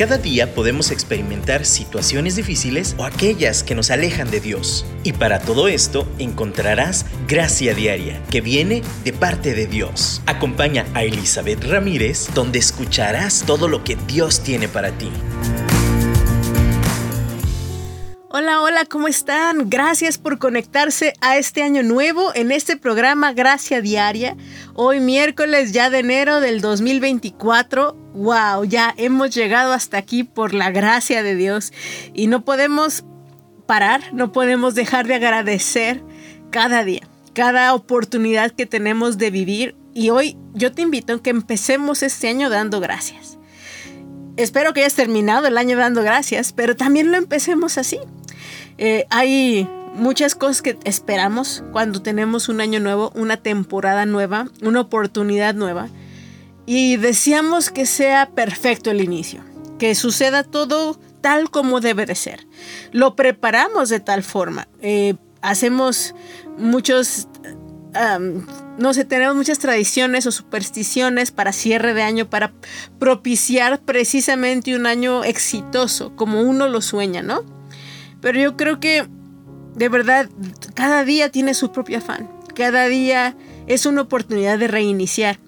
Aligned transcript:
Cada 0.00 0.16
día 0.16 0.54
podemos 0.54 0.92
experimentar 0.92 1.66
situaciones 1.66 2.34
difíciles 2.34 2.94
o 2.96 3.04
aquellas 3.04 3.62
que 3.62 3.74
nos 3.74 3.90
alejan 3.90 4.30
de 4.30 4.40
Dios. 4.40 4.86
Y 5.04 5.12
para 5.12 5.40
todo 5.40 5.68
esto 5.68 6.08
encontrarás 6.18 7.04
gracia 7.28 7.74
diaria 7.74 8.22
que 8.30 8.40
viene 8.40 8.80
de 9.04 9.12
parte 9.12 9.52
de 9.52 9.66
Dios. 9.66 10.22
Acompaña 10.24 10.86
a 10.94 11.04
Elizabeth 11.04 11.62
Ramírez 11.64 12.30
donde 12.32 12.58
escucharás 12.58 13.44
todo 13.46 13.68
lo 13.68 13.84
que 13.84 13.96
Dios 14.06 14.42
tiene 14.42 14.68
para 14.68 14.90
ti. 14.92 15.10
Hola, 18.30 18.62
hola, 18.62 18.86
¿cómo 18.86 19.06
están? 19.06 19.68
Gracias 19.68 20.16
por 20.16 20.38
conectarse 20.38 21.12
a 21.20 21.36
este 21.36 21.62
año 21.62 21.82
nuevo 21.82 22.34
en 22.34 22.52
este 22.52 22.78
programa 22.78 23.34
Gracia 23.34 23.82
Diaria. 23.82 24.34
Hoy 24.72 24.98
miércoles 24.98 25.72
ya 25.72 25.90
de 25.90 25.98
enero 25.98 26.40
del 26.40 26.62
2024. 26.62 27.99
¡Wow! 28.14 28.64
Ya 28.64 28.92
hemos 28.96 29.34
llegado 29.34 29.72
hasta 29.72 29.98
aquí 29.98 30.24
por 30.24 30.52
la 30.52 30.70
gracia 30.70 31.22
de 31.22 31.36
Dios 31.36 31.72
y 32.12 32.26
no 32.26 32.44
podemos 32.44 33.04
parar, 33.66 34.12
no 34.12 34.32
podemos 34.32 34.74
dejar 34.74 35.06
de 35.06 35.14
agradecer 35.14 36.02
cada 36.50 36.82
día, 36.84 37.06
cada 37.34 37.72
oportunidad 37.74 38.50
que 38.50 38.66
tenemos 38.66 39.16
de 39.16 39.30
vivir. 39.30 39.76
Y 39.94 40.10
hoy 40.10 40.36
yo 40.54 40.72
te 40.72 40.82
invito 40.82 41.14
a 41.14 41.22
que 41.22 41.30
empecemos 41.30 42.02
este 42.02 42.28
año 42.28 42.50
dando 42.50 42.80
gracias. 42.80 43.38
Espero 44.36 44.72
que 44.72 44.80
hayas 44.80 44.94
terminado 44.94 45.46
el 45.46 45.58
año 45.58 45.76
dando 45.76 46.02
gracias, 46.02 46.52
pero 46.52 46.74
también 46.74 47.12
lo 47.12 47.18
empecemos 47.18 47.78
así. 47.78 47.98
Eh, 48.78 49.06
hay 49.10 49.68
muchas 49.94 50.34
cosas 50.34 50.62
que 50.62 50.78
esperamos 50.84 51.62
cuando 51.72 52.02
tenemos 52.02 52.48
un 52.48 52.60
año 52.60 52.80
nuevo, 52.80 53.12
una 53.14 53.36
temporada 53.36 54.06
nueva, 54.06 54.48
una 54.62 54.80
oportunidad 54.80 55.54
nueva. 55.54 55.88
Y 56.72 56.98
deseamos 56.98 57.68
que 57.70 57.84
sea 57.84 58.30
perfecto 58.30 58.92
el 58.92 59.00
inicio, 59.00 59.42
que 59.80 59.96
suceda 59.96 60.44
todo 60.44 61.00
tal 61.20 61.50
como 61.50 61.80
debe 61.80 62.06
de 62.06 62.14
ser. 62.14 62.46
Lo 62.92 63.16
preparamos 63.16 63.88
de 63.88 63.98
tal 63.98 64.22
forma. 64.22 64.68
Eh, 64.80 65.16
hacemos 65.42 66.14
muchos, 66.58 67.26
no 68.78 68.94
sé, 68.94 69.04
tenemos 69.04 69.34
muchas 69.34 69.58
tradiciones 69.58 70.28
o 70.28 70.30
supersticiones 70.30 71.32
para 71.32 71.52
cierre 71.52 71.92
de 71.92 72.02
año, 72.02 72.30
para 72.30 72.52
propiciar 73.00 73.80
precisamente 73.80 74.76
un 74.76 74.86
año 74.86 75.24
exitoso, 75.24 76.14
como 76.14 76.40
uno 76.40 76.68
lo 76.68 76.82
sueña, 76.82 77.20
¿no? 77.20 77.42
Pero 78.20 78.38
yo 78.38 78.56
creo 78.56 78.78
que 78.78 79.08
de 79.74 79.88
verdad 79.88 80.30
cada 80.74 81.02
día 81.02 81.32
tiene 81.32 81.54
su 81.54 81.72
propio 81.72 81.98
afán. 81.98 82.30
Cada 82.54 82.86
día 82.86 83.34
es 83.66 83.86
una 83.86 84.02
oportunidad 84.02 84.56
de 84.56 84.68
reiniciar. 84.68 85.40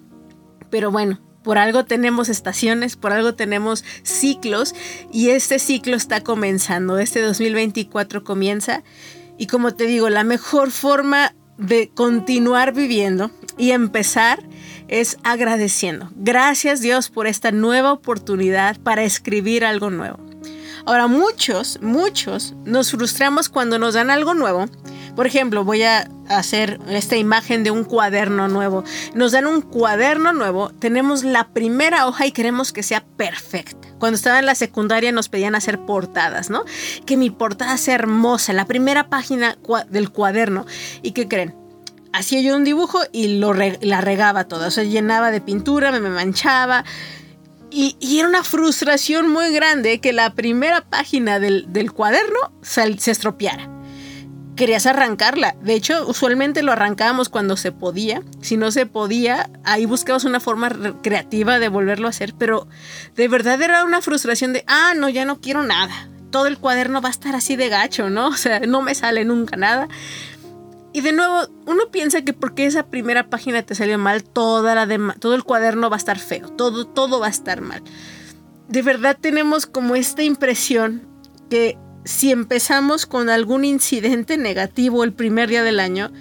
Pero 0.73 0.91
bueno, 0.91 1.21
por 1.45 1.59
algo 1.59 1.85
tenemos 1.85 2.31
estaciones, 2.31 2.97
por 2.97 3.13
algo 3.13 3.35
tenemos 3.35 3.85
ciclos 4.03 4.75
y 5.13 5.29
este 5.29 5.59
ciclo 5.59 5.97
está 5.97 6.23
comenzando. 6.23 6.99
Este 6.99 7.21
2024 7.21 8.25
comienza 8.25 8.83
y 9.37 9.49
como 9.49 9.75
te 9.75 9.85
digo, 9.85 10.09
la 10.09 10.25
mejor 10.25 10.71
forma 10.71 11.35
de 11.59 11.91
continuar 11.95 12.73
viviendo 12.73 13.31
y 13.59 13.73
empezar 13.73 14.43
es 14.89 15.19
agradeciendo. 15.25 16.11
Gracias 16.17 16.81
Dios 16.81 17.11
por 17.11 17.27
esta 17.27 17.53
nueva 17.53 17.93
oportunidad 17.93 18.81
para 18.81 19.05
escribir 19.05 19.67
algo 19.67 19.91
nuevo. 19.91 20.32
Ahora, 20.85 21.07
muchos, 21.07 21.79
muchos 21.81 22.55
nos 22.65 22.91
frustramos 22.91 23.49
cuando 23.49 23.79
nos 23.79 23.95
dan 23.95 24.11
algo 24.11 24.35
nuevo. 24.35 24.67
Por 25.15 25.27
ejemplo, 25.27 25.65
voy 25.65 25.83
a 25.83 26.09
hacer 26.29 26.81
esta 26.89 27.17
imagen 27.17 27.65
de 27.65 27.71
un 27.71 27.85
cuaderno 27.85 28.49
nuevo. 28.49 28.83
Nos 29.15 29.33
dan 29.33 29.47
un 29.47 29.61
cuaderno 29.61 30.33
nuevo, 30.33 30.71
tenemos 30.71 31.23
la 31.23 31.49
primera 31.49 32.07
hoja 32.07 32.27
y 32.27 32.33
queremos 32.33 32.73
que 32.73 32.83
sea 32.83 33.05
perfecta. 33.17 33.89
Cuando 33.99 34.17
estaba 34.17 34.39
en 34.39 34.47
la 34.47 34.55
secundaria 34.55 35.13
nos 35.13 35.29
pedían 35.29 35.55
hacer 35.55 35.79
portadas, 35.81 36.51
¿no? 36.51 36.65
Que 37.07 37.17
mi 37.17 37.31
portada 37.31 37.77
sea 37.77 37.95
hermosa, 37.95 38.53
la 38.53 38.65
primera 38.65 39.09
página 39.09 39.57
del 39.91 40.11
cuaderno. 40.11 40.67
¿Y 41.03 41.13
qué 41.13 41.29
creen? 41.29 41.55
Hacía 42.13 42.41
yo 42.41 42.57
un 42.57 42.65
dibujo 42.65 42.99
y 43.13 43.39
lo 43.39 43.55
la 43.55 44.01
regaba 44.01 44.45
toda, 44.45 44.69
o 44.69 44.71
sea, 44.71 44.85
llenaba 44.85 45.31
de 45.31 45.41
pintura, 45.41 45.93
me 45.93 46.01
manchaba. 46.01 46.85
Y, 47.75 47.97
era 48.19 48.29
una 48.29 48.45
frustración 48.45 49.31
muy 49.31 49.51
grande 49.51 49.99
que 49.99 50.13
la 50.13 50.35
primera 50.35 50.85
página 50.85 51.41
del, 51.41 51.93
cuaderno 51.93 52.53
se, 52.61 52.99
se, 52.99 53.11
estropeara. 53.11 53.69
Querías 54.57 54.85
arrancarla. 54.85 55.57
De 55.63 55.73
hecho, 55.73 56.07
usualmente 56.07 56.63
lo 56.63 56.73
arrancábamos 56.73 57.31
cuando 57.31 57.57
se 57.57 57.73
podía. 57.73 58.23
Si 58.43 58.59
no 58.59 58.71
se 58.71 58.85
podía, 58.85 59.49
ahí 59.65 59.87
buscabas 59.87 60.25
una 60.25 60.41
forma 60.41 60.71
creativa 61.03 61.59
de 61.59 61.69
volverlo 61.69 62.09
a 62.09 62.11
hacer. 62.11 62.35
Pero 62.37 62.69
de 63.17 63.29
verdad 63.29 63.61
era 63.63 63.85
una 63.85 64.03
frustración 64.03 64.53
de, 64.53 64.65
ah, 64.67 64.93
no, 64.95 65.09
ya 65.09 65.25
no 65.25 65.41
quiero 65.41 65.63
nada. 65.63 66.09
Todo 66.31 66.49
el 66.49 66.59
cuaderno 66.59 67.01
va 67.01 67.09
a 67.09 67.13
estar 67.13 67.35
así 67.35 67.57
de 67.57 67.71
gacho, 67.71 68.11
¿no? 68.11 68.29
O 68.29 68.37
sea, 68.37 68.61
no 68.61 68.83
me 68.83 68.95
sale 68.95 69.25
nunca 69.25 69.57
nada. 69.57 69.89
Y 70.93 71.01
de 71.01 71.13
nuevo, 71.13 71.49
uno 71.67 71.91
piensa 71.91 72.23
que 72.23 72.33
porque 72.33 72.67
esa 72.67 72.87
primera 72.87 73.31
página 73.31 73.63
te 73.63 73.75
salió 73.75 73.99
mal, 73.99 74.25
toda 74.25 74.75
la 74.75 75.15
todo 75.15 75.35
el 75.35 75.45
cuaderno 75.45 75.89
va 75.89 75.97
a 75.97 75.99
estar 75.99 76.19
feo, 76.19 76.49
todo, 76.51 76.87
todo 76.87 77.21
va 77.21 77.29
a 77.29 77.31
estar 77.31 77.63
mal. 77.63 77.83
De 78.69 78.83
verdad 78.83 79.17
tenemos 79.19 79.67
como 79.67 79.97
esta 79.97 80.23
impresión 80.23 81.09
que 81.49 81.79
si 82.05 82.31
empezamos 82.31 83.07
con 83.07 83.31
algún 83.31 83.65
incidente 83.65 84.37
negativo 84.37 85.05
el 85.05 85.13
primer 85.13 85.49
día 85.49 85.63
del 85.63 85.81
año, 85.81 86.13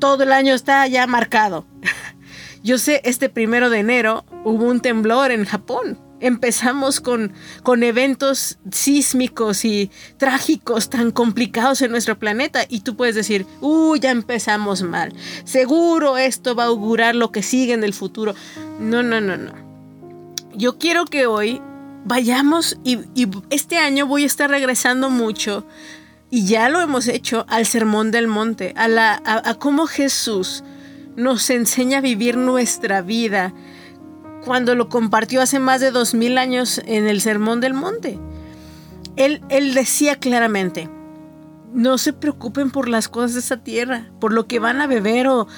todo 0.00 0.24
el 0.24 0.32
año 0.32 0.54
está 0.54 0.86
ya 0.86 1.06
marcado. 1.06 1.66
Yo 2.64 2.78
sé, 2.78 3.00
este 3.04 3.28
primero 3.28 3.70
de 3.70 3.78
enero 3.78 4.24
hubo 4.44 4.64
un 4.64 4.80
temblor 4.80 5.30
en 5.30 5.44
Japón 5.44 6.00
empezamos 6.20 7.00
con, 7.00 7.32
con 7.62 7.82
eventos 7.82 8.58
sísmicos 8.70 9.64
y 9.64 9.90
trágicos 10.16 10.90
tan 10.90 11.10
complicados 11.10 11.82
en 11.82 11.90
nuestro 11.90 12.18
planeta 12.18 12.64
y 12.68 12.80
tú 12.80 12.96
puedes 12.96 13.14
decir, 13.14 13.46
uy, 13.60 14.00
ya 14.00 14.10
empezamos 14.10 14.82
mal, 14.82 15.12
seguro 15.44 16.16
esto 16.16 16.54
va 16.54 16.64
a 16.64 16.66
augurar 16.66 17.14
lo 17.14 17.32
que 17.32 17.42
sigue 17.42 17.74
en 17.74 17.84
el 17.84 17.94
futuro. 17.94 18.34
No, 18.80 19.02
no, 19.02 19.20
no, 19.20 19.36
no. 19.36 19.52
Yo 20.54 20.78
quiero 20.78 21.04
que 21.04 21.26
hoy 21.26 21.60
vayamos 22.04 22.78
y, 22.84 22.98
este 23.50 23.78
año 23.78 24.06
voy 24.06 24.22
a 24.22 24.26
estar 24.26 24.48
regresando 24.48 25.10
mucho 25.10 25.66
y 26.30 26.46
ya 26.46 26.68
lo 26.68 26.80
hemos 26.80 27.08
hecho 27.08 27.46
al 27.48 27.66
Sermón 27.66 28.10
del 28.10 28.26
Monte, 28.26 28.72
a, 28.76 28.88
la, 28.88 29.20
a 29.24 29.54
cómo 29.54 29.86
Jesús 29.86 30.64
nos 31.16 31.48
enseña 31.50 31.98
a 31.98 32.02
vivir 32.02 32.36
nuestra 32.36 33.00
vida 33.00 33.54
cuando 34.46 34.76
lo 34.76 34.88
compartió 34.88 35.42
hace 35.42 35.58
más 35.58 35.80
de 35.80 35.90
dos 35.90 36.14
mil 36.14 36.38
años 36.38 36.80
en 36.86 37.08
el 37.08 37.20
Sermón 37.20 37.60
del 37.60 37.74
Monte. 37.74 38.16
Él, 39.16 39.42
él 39.48 39.74
decía 39.74 40.16
claramente, 40.16 40.88
no 41.74 41.98
se 41.98 42.12
preocupen 42.12 42.70
por 42.70 42.88
las 42.88 43.08
cosas 43.08 43.34
de 43.34 43.40
esta 43.40 43.56
tierra, 43.56 44.08
por 44.20 44.32
lo 44.32 44.46
que 44.46 44.60
van 44.60 44.80
a 44.80 44.86
beber 44.86 45.26
o, 45.26 45.48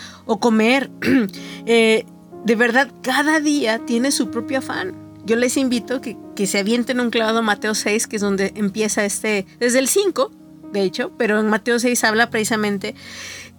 comer. 0.41 0.91
Eh, 1.71 2.06
de 2.47 2.54
verdad, 2.54 2.91
cada 3.03 3.41
día 3.41 3.81
tiene 3.84 4.10
su 4.10 4.31
propio 4.31 4.59
afán. 4.60 4.94
Yo 5.26 5.37
les 5.37 5.59
invito 5.59 6.00
que, 6.00 6.16
que 6.34 6.47
se 6.47 6.60
avienten 6.60 6.99
un 6.99 7.10
clavado 7.10 7.41
a 7.41 7.43
Mateo 7.43 7.75
6, 7.75 8.06
que 8.06 8.16
es 8.16 8.22
donde 8.22 8.55
empieza 8.56 9.05
este, 9.05 9.44
desde 9.60 9.81
el 9.81 9.88
5, 9.88 10.31
de 10.72 10.81
hecho, 10.81 11.12
pero 11.19 11.38
en 11.41 11.49
Mateo 11.49 11.78
6 11.78 12.05
habla 12.05 12.31
precisamente 12.31 12.94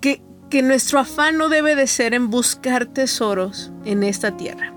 que, 0.01 0.23
que 0.50 0.63
nuestro 0.63 0.97
afán 0.97 1.38
no 1.38 1.50
debe 1.50 1.75
de 1.75 1.85
ser 1.85 2.16
en 2.16 2.31
buscar 2.31 2.88
tesoros 2.88 3.72
en 3.85 4.01
esta 4.01 4.35
tierra. 4.35 4.73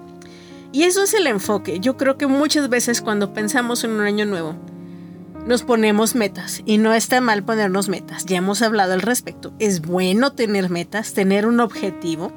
Y 0.72 0.84
eso 0.84 1.02
es 1.02 1.14
el 1.14 1.26
enfoque. 1.26 1.80
Yo 1.80 1.96
creo 1.96 2.16
que 2.16 2.26
muchas 2.26 2.68
veces 2.68 3.02
cuando 3.02 3.34
pensamos 3.34 3.84
en 3.84 3.92
un 3.92 4.00
año 4.00 4.24
nuevo, 4.24 4.56
nos 5.46 5.62
ponemos 5.62 6.14
metas 6.14 6.62
y 6.64 6.78
no 6.78 6.94
está 6.94 7.20
mal 7.20 7.44
ponernos 7.44 7.88
metas. 7.88 8.24
Ya 8.26 8.38
hemos 8.38 8.62
hablado 8.62 8.92
al 8.94 9.02
respecto. 9.02 9.52
Es 9.58 9.82
bueno 9.82 10.32
tener 10.32 10.70
metas, 10.70 11.12
tener 11.12 11.46
un 11.46 11.60
objetivo. 11.60 12.32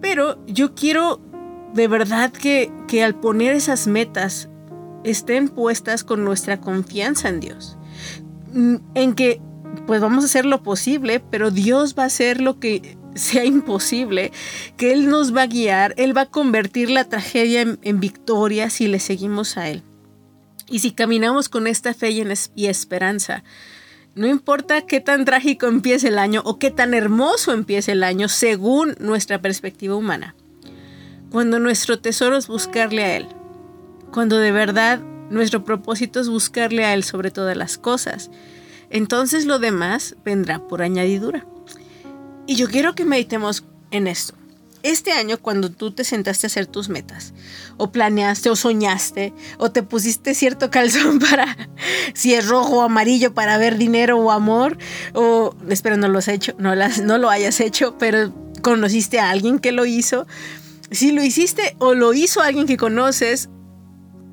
Pero 0.00 0.44
yo 0.46 0.74
quiero 0.74 1.20
de 1.72 1.88
verdad 1.88 2.30
que, 2.30 2.70
que 2.86 3.02
al 3.02 3.14
poner 3.14 3.54
esas 3.54 3.86
metas 3.86 4.48
estén 5.02 5.48
puestas 5.48 6.04
con 6.04 6.24
nuestra 6.24 6.60
confianza 6.60 7.28
en 7.28 7.40
Dios. 7.40 7.78
Mm, 8.52 8.76
en 8.94 9.14
que 9.14 9.40
pues 9.86 10.00
vamos 10.00 10.24
a 10.24 10.26
hacer 10.26 10.46
lo 10.46 10.62
posible, 10.62 11.20
pero 11.20 11.50
Dios 11.50 11.94
va 11.98 12.04
a 12.04 12.06
hacer 12.06 12.40
lo 12.40 12.60
que 12.60 12.96
sea 13.14 13.44
imposible, 13.44 14.32
que 14.76 14.92
Él 14.92 15.08
nos 15.08 15.34
va 15.34 15.42
a 15.42 15.46
guiar, 15.46 15.94
Él 15.96 16.16
va 16.16 16.22
a 16.22 16.30
convertir 16.30 16.90
la 16.90 17.04
tragedia 17.04 17.60
en, 17.60 18.00
victoria 18.00 18.70
si 18.70 18.86
le 18.86 18.98
seguimos 18.98 19.56
a 19.56 19.68
Él. 19.68 19.82
Y 20.68 20.80
si 20.80 20.92
caminamos 20.92 21.48
con 21.48 21.66
esta 21.66 21.94
fe 21.94 22.10
y, 22.10 22.66
esperanza, 22.66 23.44
no 24.14 24.26
importa 24.26 24.82
qué 24.82 25.00
tan 25.00 25.24
trágico 25.24 25.66
empiece 25.66 26.08
el 26.08 26.18
año 26.18 26.42
o 26.44 26.58
qué 26.58 26.70
tan 26.70 26.94
hermoso 26.94 27.52
empiece 27.52 27.92
el 27.92 28.02
año 28.02 28.28
según 28.28 28.94
nuestra 28.98 29.40
perspectiva 29.40 29.96
humana. 29.96 30.34
Cuando 31.30 31.58
nuestro 31.58 31.98
tesoro 31.98 32.36
es 32.36 32.46
buscarle 32.46 33.04
a 33.04 33.16
Él, 33.16 33.26
cuando 34.12 34.38
de 34.38 34.52
verdad 34.52 35.00
nuestro 35.30 35.64
propósito 35.64 36.20
es 36.20 36.28
buscarle 36.28 36.84
a 36.84 36.94
Él 36.94 37.02
sobre 37.02 37.30
todas 37.30 37.56
las 37.56 37.76
cosas, 37.76 38.30
entonces 38.88 39.44
lo 39.44 39.58
demás 39.58 40.16
vendrá 40.24 40.60
por 40.60 40.82
añadidura. 40.82 41.44
Y 42.46 42.56
yo 42.56 42.68
quiero 42.68 42.94
que 42.94 43.04
meditemos 43.04 43.64
en 43.90 44.06
esto. 44.06 44.34
este 44.82 45.12
año 45.12 45.38
cuando 45.38 45.70
tú 45.70 45.92
te 45.92 46.04
sentaste 46.04 46.46
a 46.46 46.48
hacer 46.48 46.66
tus 46.66 46.90
metas, 46.90 47.32
o 47.78 47.90
planeaste, 47.90 48.50
o 48.50 48.56
soñaste, 48.56 49.32
o 49.56 49.72
te 49.72 49.82
pusiste 49.82 50.34
cierto 50.34 50.70
calzón 50.70 51.18
para 51.30 51.56
si 52.12 52.34
es 52.34 52.46
rojo 52.46 52.80
o 52.80 52.82
amarillo 52.82 53.32
para 53.32 53.56
ver 53.56 53.78
dinero 53.78 54.18
o 54.18 54.30
amor, 54.30 54.76
o 55.14 55.54
espero 55.70 55.96
no 55.96 56.08
lo 56.08 56.18
has 56.18 56.28
hecho, 56.28 56.54
no, 56.58 56.74
lo 56.74 57.30
hayas 57.30 57.60
hecho, 57.60 57.96
pero 57.98 58.30
conociste 58.60 59.18
a 59.20 59.30
alguien 59.30 59.58
que 59.58 59.72
lo 59.72 59.86
hizo. 59.86 60.26
Si 60.90 61.12
lo 61.12 61.24
hiciste 61.24 61.76
o 61.78 61.94
lo 61.94 62.12
hizo 62.12 62.42
alguien 62.42 62.66
que 62.66 62.76
conoces, 62.76 63.48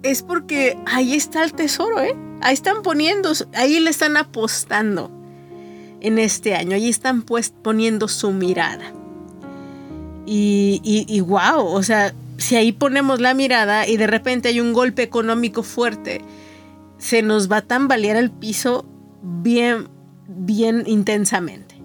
es 0.03 0.21
porque 0.21 0.77
ahí 0.85 1.15
está 1.15 1.43
el 1.45 1.53
tesoro, 1.53 2.01
¿eh? 2.01 2.13
Ahí 2.41 2.55
están 2.55 2.81
poniendo, 2.81 3.31
ahí 3.53 3.79
le 3.79 3.89
están 3.89 4.17
apostando 4.17 5.20
en 6.01 6.19
este 6.19 6.55
año, 6.55 6.75
ahí 6.75 6.89
están 6.89 7.21
pues 7.21 7.53
poniendo 7.61 8.07
su 8.07 8.31
mirada. 8.31 8.93
Y, 10.25 10.81
y, 10.83 11.19
wow, 11.21 11.65
o 11.65 11.83
sea, 11.83 12.13
si 12.37 12.55
ahí 12.55 12.71
ponemos 12.71 13.19
la 13.19 13.33
mirada 13.33 13.87
y 13.87 13.97
de 13.97 14.07
repente 14.07 14.49
hay 14.49 14.59
un 14.59 14.71
golpe 14.71 15.03
económico 15.03 15.63
fuerte, 15.63 16.21
se 16.97 17.21
nos 17.21 17.51
va 17.51 17.57
a 17.57 17.61
tambalear 17.61 18.15
el 18.15 18.31
piso 18.31 18.85
bien, 19.21 19.89
bien 20.27 20.83
intensamente. 20.85 21.75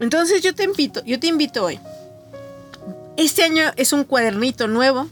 Entonces 0.00 0.42
yo 0.42 0.54
te 0.54 0.64
invito, 0.64 1.04
yo 1.04 1.18
te 1.18 1.26
invito 1.26 1.64
hoy. 1.64 1.78
Este 3.16 3.42
año 3.42 3.64
es 3.76 3.92
un 3.92 4.04
cuadernito 4.04 4.68
nuevo. 4.68 5.08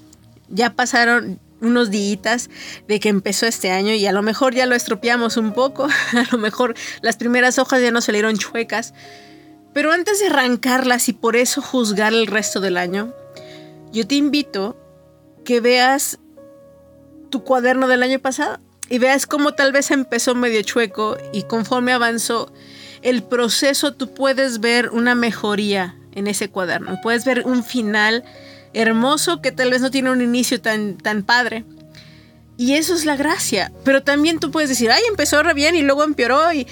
Ya 0.49 0.75
pasaron 0.75 1.39
unos 1.65 1.91
días 1.91 2.51
de 2.89 3.01
que 3.01 3.09
empezó 3.09 3.47
este 3.47 3.71
año 3.71 3.95
y 3.95 4.07
a 4.07 4.13
lo 4.13 4.23
mejor 4.23 4.55
ya 4.55 4.67
lo 4.67 4.75
estropeamos 4.75 5.37
un 5.37 5.53
poco. 5.53 5.85
A 6.13 6.27
lo 6.31 6.39
mejor 6.39 6.75
las 7.03 7.17
primeras 7.17 7.59
hojas 7.59 7.83
ya 7.83 7.91
no 7.91 8.01
salieron 8.01 8.37
chuecas. 8.37 8.95
Pero 9.73 9.93
antes 9.93 10.21
de 10.21 10.27
arrancarlas 10.27 11.09
y 11.09 11.13
por 11.13 11.37
eso 11.37 11.61
juzgar 11.61 12.13
el 12.13 12.29
resto 12.29 12.61
del 12.61 12.77
año, 12.77 13.13
yo 13.93 14.07
te 14.07 14.15
invito 14.15 14.77
que 15.45 15.61
veas 15.61 16.19
tu 17.31 17.43
cuaderno 17.43 17.89
del 17.89 18.03
año 18.03 18.21
pasado 18.21 18.61
y 18.89 18.99
veas 18.99 19.27
cómo 19.27 19.55
tal 19.55 19.73
vez 19.73 19.91
empezó 19.91 20.35
medio 20.35 20.63
chueco 20.63 21.17
y 21.33 21.43
conforme 21.43 21.93
avanzó 21.93 22.53
el 23.03 23.23
proceso 23.23 23.95
tú 23.95 24.15
puedes 24.15 24.61
ver 24.61 24.91
una 24.91 25.15
mejoría 25.15 25.97
en 26.13 26.27
ese 26.27 26.49
cuaderno, 26.49 27.01
puedes 27.03 27.25
ver 27.25 27.43
un 27.45 27.65
final 27.65 28.25
hermoso 28.75 29.41
que 29.41 29.53
tal 29.53 29.71
vez 29.71 29.81
no 29.81 29.91
tiene 29.91 30.11
un 30.11 30.21
inicio 30.21 30.61
tan, 30.61 30.99
tan 30.99 31.23
padre. 31.23 31.65
Y 32.57 32.75
eso 32.75 32.95
es 32.95 33.05
la 33.05 33.17
gracia. 33.17 33.73
Pero 33.85 34.03
también 34.03 34.39
tú 34.39 34.51
puedes 34.51 34.69
decir, 34.69 34.91
ay, 34.91 35.03
empezó 35.09 35.43
re 35.43 35.55
bien 35.55 35.75
y 35.75 35.83
luego 35.83 36.05
empeoró 36.05 36.53
y 36.53 36.67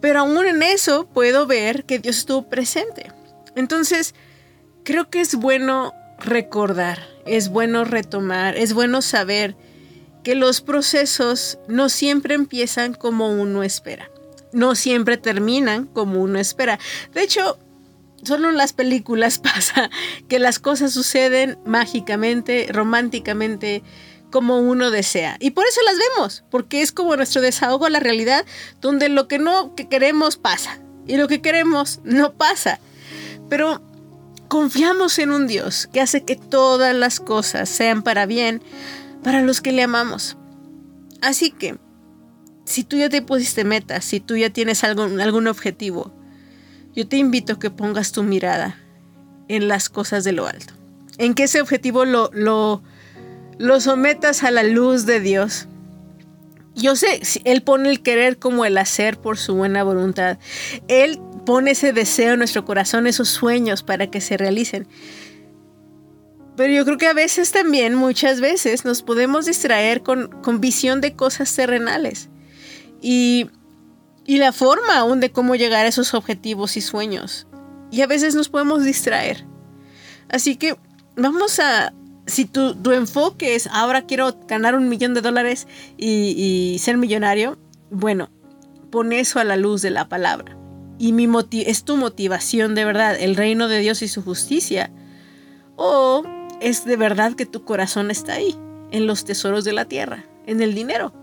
pero 0.00 0.20
aún 0.20 0.46
en 0.46 0.62
eso 0.62 1.06
puedo 1.06 1.46
ver 1.46 1.84
que 1.84 1.98
Dios 1.98 2.18
estuvo 2.18 2.48
presente. 2.48 3.12
Entonces, 3.54 4.14
creo 4.84 5.10
que 5.10 5.20
es 5.20 5.34
bueno 5.34 5.94
recordar, 6.18 6.98
es 7.26 7.48
bueno 7.48 7.84
retomar, 7.84 8.56
es 8.56 8.72
bueno 8.72 9.02
saber 9.02 9.56
que 10.24 10.34
los 10.34 10.60
procesos 10.60 11.58
no 11.68 11.88
siempre 11.88 12.34
empiezan 12.34 12.94
como 12.94 13.30
uno 13.30 13.62
espera, 13.62 14.10
no 14.52 14.74
siempre 14.74 15.16
terminan 15.16 15.86
como 15.86 16.20
uno 16.20 16.38
espera. 16.38 16.78
De 17.12 17.22
hecho, 17.22 17.58
solo 18.22 18.50
en 18.50 18.56
las 18.56 18.72
películas 18.72 19.38
pasa 19.42 19.90
que 20.28 20.38
las 20.38 20.58
cosas 20.58 20.92
suceden 20.92 21.58
mágicamente, 21.64 22.66
románticamente, 22.70 23.82
como 24.30 24.58
uno 24.58 24.90
desea. 24.90 25.36
Y 25.40 25.50
por 25.50 25.66
eso 25.66 25.80
las 25.84 25.96
vemos, 25.98 26.44
porque 26.50 26.82
es 26.82 26.92
como 26.92 27.16
nuestro 27.16 27.42
desahogo 27.42 27.86
a 27.86 27.90
la 27.90 28.00
realidad, 28.00 28.44
donde 28.80 29.08
lo 29.08 29.28
que 29.28 29.38
no 29.38 29.74
queremos 29.74 30.36
pasa 30.36 30.80
y 31.06 31.16
lo 31.16 31.28
que 31.28 31.42
queremos 31.42 32.00
no 32.04 32.34
pasa. 32.34 32.78
Pero 33.48 33.82
confiamos 34.48 35.18
en 35.18 35.32
un 35.32 35.46
Dios 35.46 35.88
que 35.92 36.00
hace 36.00 36.24
que 36.24 36.36
todas 36.36 36.94
las 36.94 37.20
cosas 37.20 37.68
sean 37.68 38.02
para 38.02 38.26
bien 38.26 38.62
para 39.22 39.42
los 39.42 39.60
que 39.60 39.72
le 39.72 39.82
amamos. 39.82 40.36
Así 41.20 41.50
que, 41.50 41.78
si 42.64 42.84
tú 42.84 42.96
ya 42.96 43.08
te 43.08 43.22
pusiste 43.22 43.64
metas, 43.64 44.04
si 44.04 44.20
tú 44.20 44.36
ya 44.36 44.50
tienes 44.50 44.84
algún, 44.84 45.20
algún 45.20 45.46
objetivo, 45.48 46.12
yo 46.94 47.06
te 47.06 47.16
invito 47.16 47.54
a 47.54 47.58
que 47.58 47.70
pongas 47.70 48.12
tu 48.12 48.22
mirada 48.22 48.78
en 49.48 49.68
las 49.68 49.88
cosas 49.88 50.24
de 50.24 50.32
lo 50.32 50.46
alto. 50.46 50.74
En 51.18 51.34
que 51.34 51.44
ese 51.44 51.60
objetivo 51.60 52.04
lo, 52.04 52.30
lo, 52.32 52.82
lo 53.58 53.80
sometas 53.80 54.42
a 54.42 54.50
la 54.50 54.62
luz 54.62 55.06
de 55.06 55.20
Dios. 55.20 55.68
Yo 56.74 56.96
sé, 56.96 57.20
Él 57.44 57.62
pone 57.62 57.90
el 57.90 58.02
querer 58.02 58.38
como 58.38 58.64
el 58.64 58.78
hacer 58.78 59.18
por 59.18 59.36
su 59.38 59.54
buena 59.54 59.82
voluntad. 59.82 60.38
Él 60.88 61.20
pone 61.44 61.72
ese 61.72 61.92
deseo 61.92 62.34
en 62.34 62.38
nuestro 62.38 62.64
corazón, 62.64 63.06
esos 63.06 63.28
sueños 63.28 63.82
para 63.82 64.10
que 64.10 64.20
se 64.20 64.36
realicen. 64.36 64.86
Pero 66.56 66.72
yo 66.72 66.84
creo 66.84 66.98
que 66.98 67.06
a 67.06 67.14
veces 67.14 67.52
también, 67.52 67.94
muchas 67.94 68.40
veces, 68.40 68.84
nos 68.84 69.02
podemos 69.02 69.46
distraer 69.46 70.02
con, 70.02 70.28
con 70.42 70.60
visión 70.60 71.00
de 71.00 71.14
cosas 71.14 71.54
terrenales. 71.54 72.28
Y, 73.00 73.48
y 74.30 74.38
la 74.38 74.52
forma 74.52 74.96
aún 74.96 75.18
de 75.18 75.32
cómo 75.32 75.56
llegar 75.56 75.86
a 75.86 75.88
esos 75.88 76.14
objetivos 76.14 76.76
y 76.76 76.82
sueños. 76.82 77.48
Y 77.90 78.02
a 78.02 78.06
veces 78.06 78.36
nos 78.36 78.48
podemos 78.48 78.84
distraer. 78.84 79.44
Así 80.28 80.54
que 80.54 80.76
vamos 81.16 81.58
a, 81.58 81.92
si 82.26 82.44
tu, 82.44 82.76
enfoque 82.92 83.56
es 83.56 83.66
ahora 83.72 84.02
quiero 84.02 84.38
ganar 84.46 84.76
un 84.76 84.88
millón 84.88 85.14
de 85.14 85.20
dólares 85.20 85.66
y, 85.96 86.76
ser 86.78 86.96
millonario, 86.96 87.58
bueno, 87.90 88.30
pon 88.92 89.12
eso 89.12 89.40
a 89.40 89.44
la 89.44 89.56
luz 89.56 89.82
de 89.82 89.90
la 89.90 90.08
palabra. 90.08 90.56
Y 90.96 91.12
mi 91.12 91.28
es 91.66 91.82
tu 91.82 91.96
motivación 91.96 92.76
de 92.76 92.84
verdad, 92.84 93.16
el 93.18 93.34
reino 93.34 93.66
de 93.66 93.80
Dios 93.80 94.00
y 94.00 94.06
su 94.06 94.22
justicia. 94.22 94.92
O 95.74 96.22
es 96.60 96.84
de 96.84 96.94
verdad 96.94 97.34
que 97.34 97.46
tu 97.46 97.64
corazón 97.64 98.12
está 98.12 98.34
ahí, 98.34 98.56
en 98.92 99.08
los 99.08 99.24
tesoros 99.24 99.64
de 99.64 99.72
la 99.72 99.86
tierra, 99.86 100.24
en 100.46 100.62
el 100.62 100.76
dinero. 100.76 101.19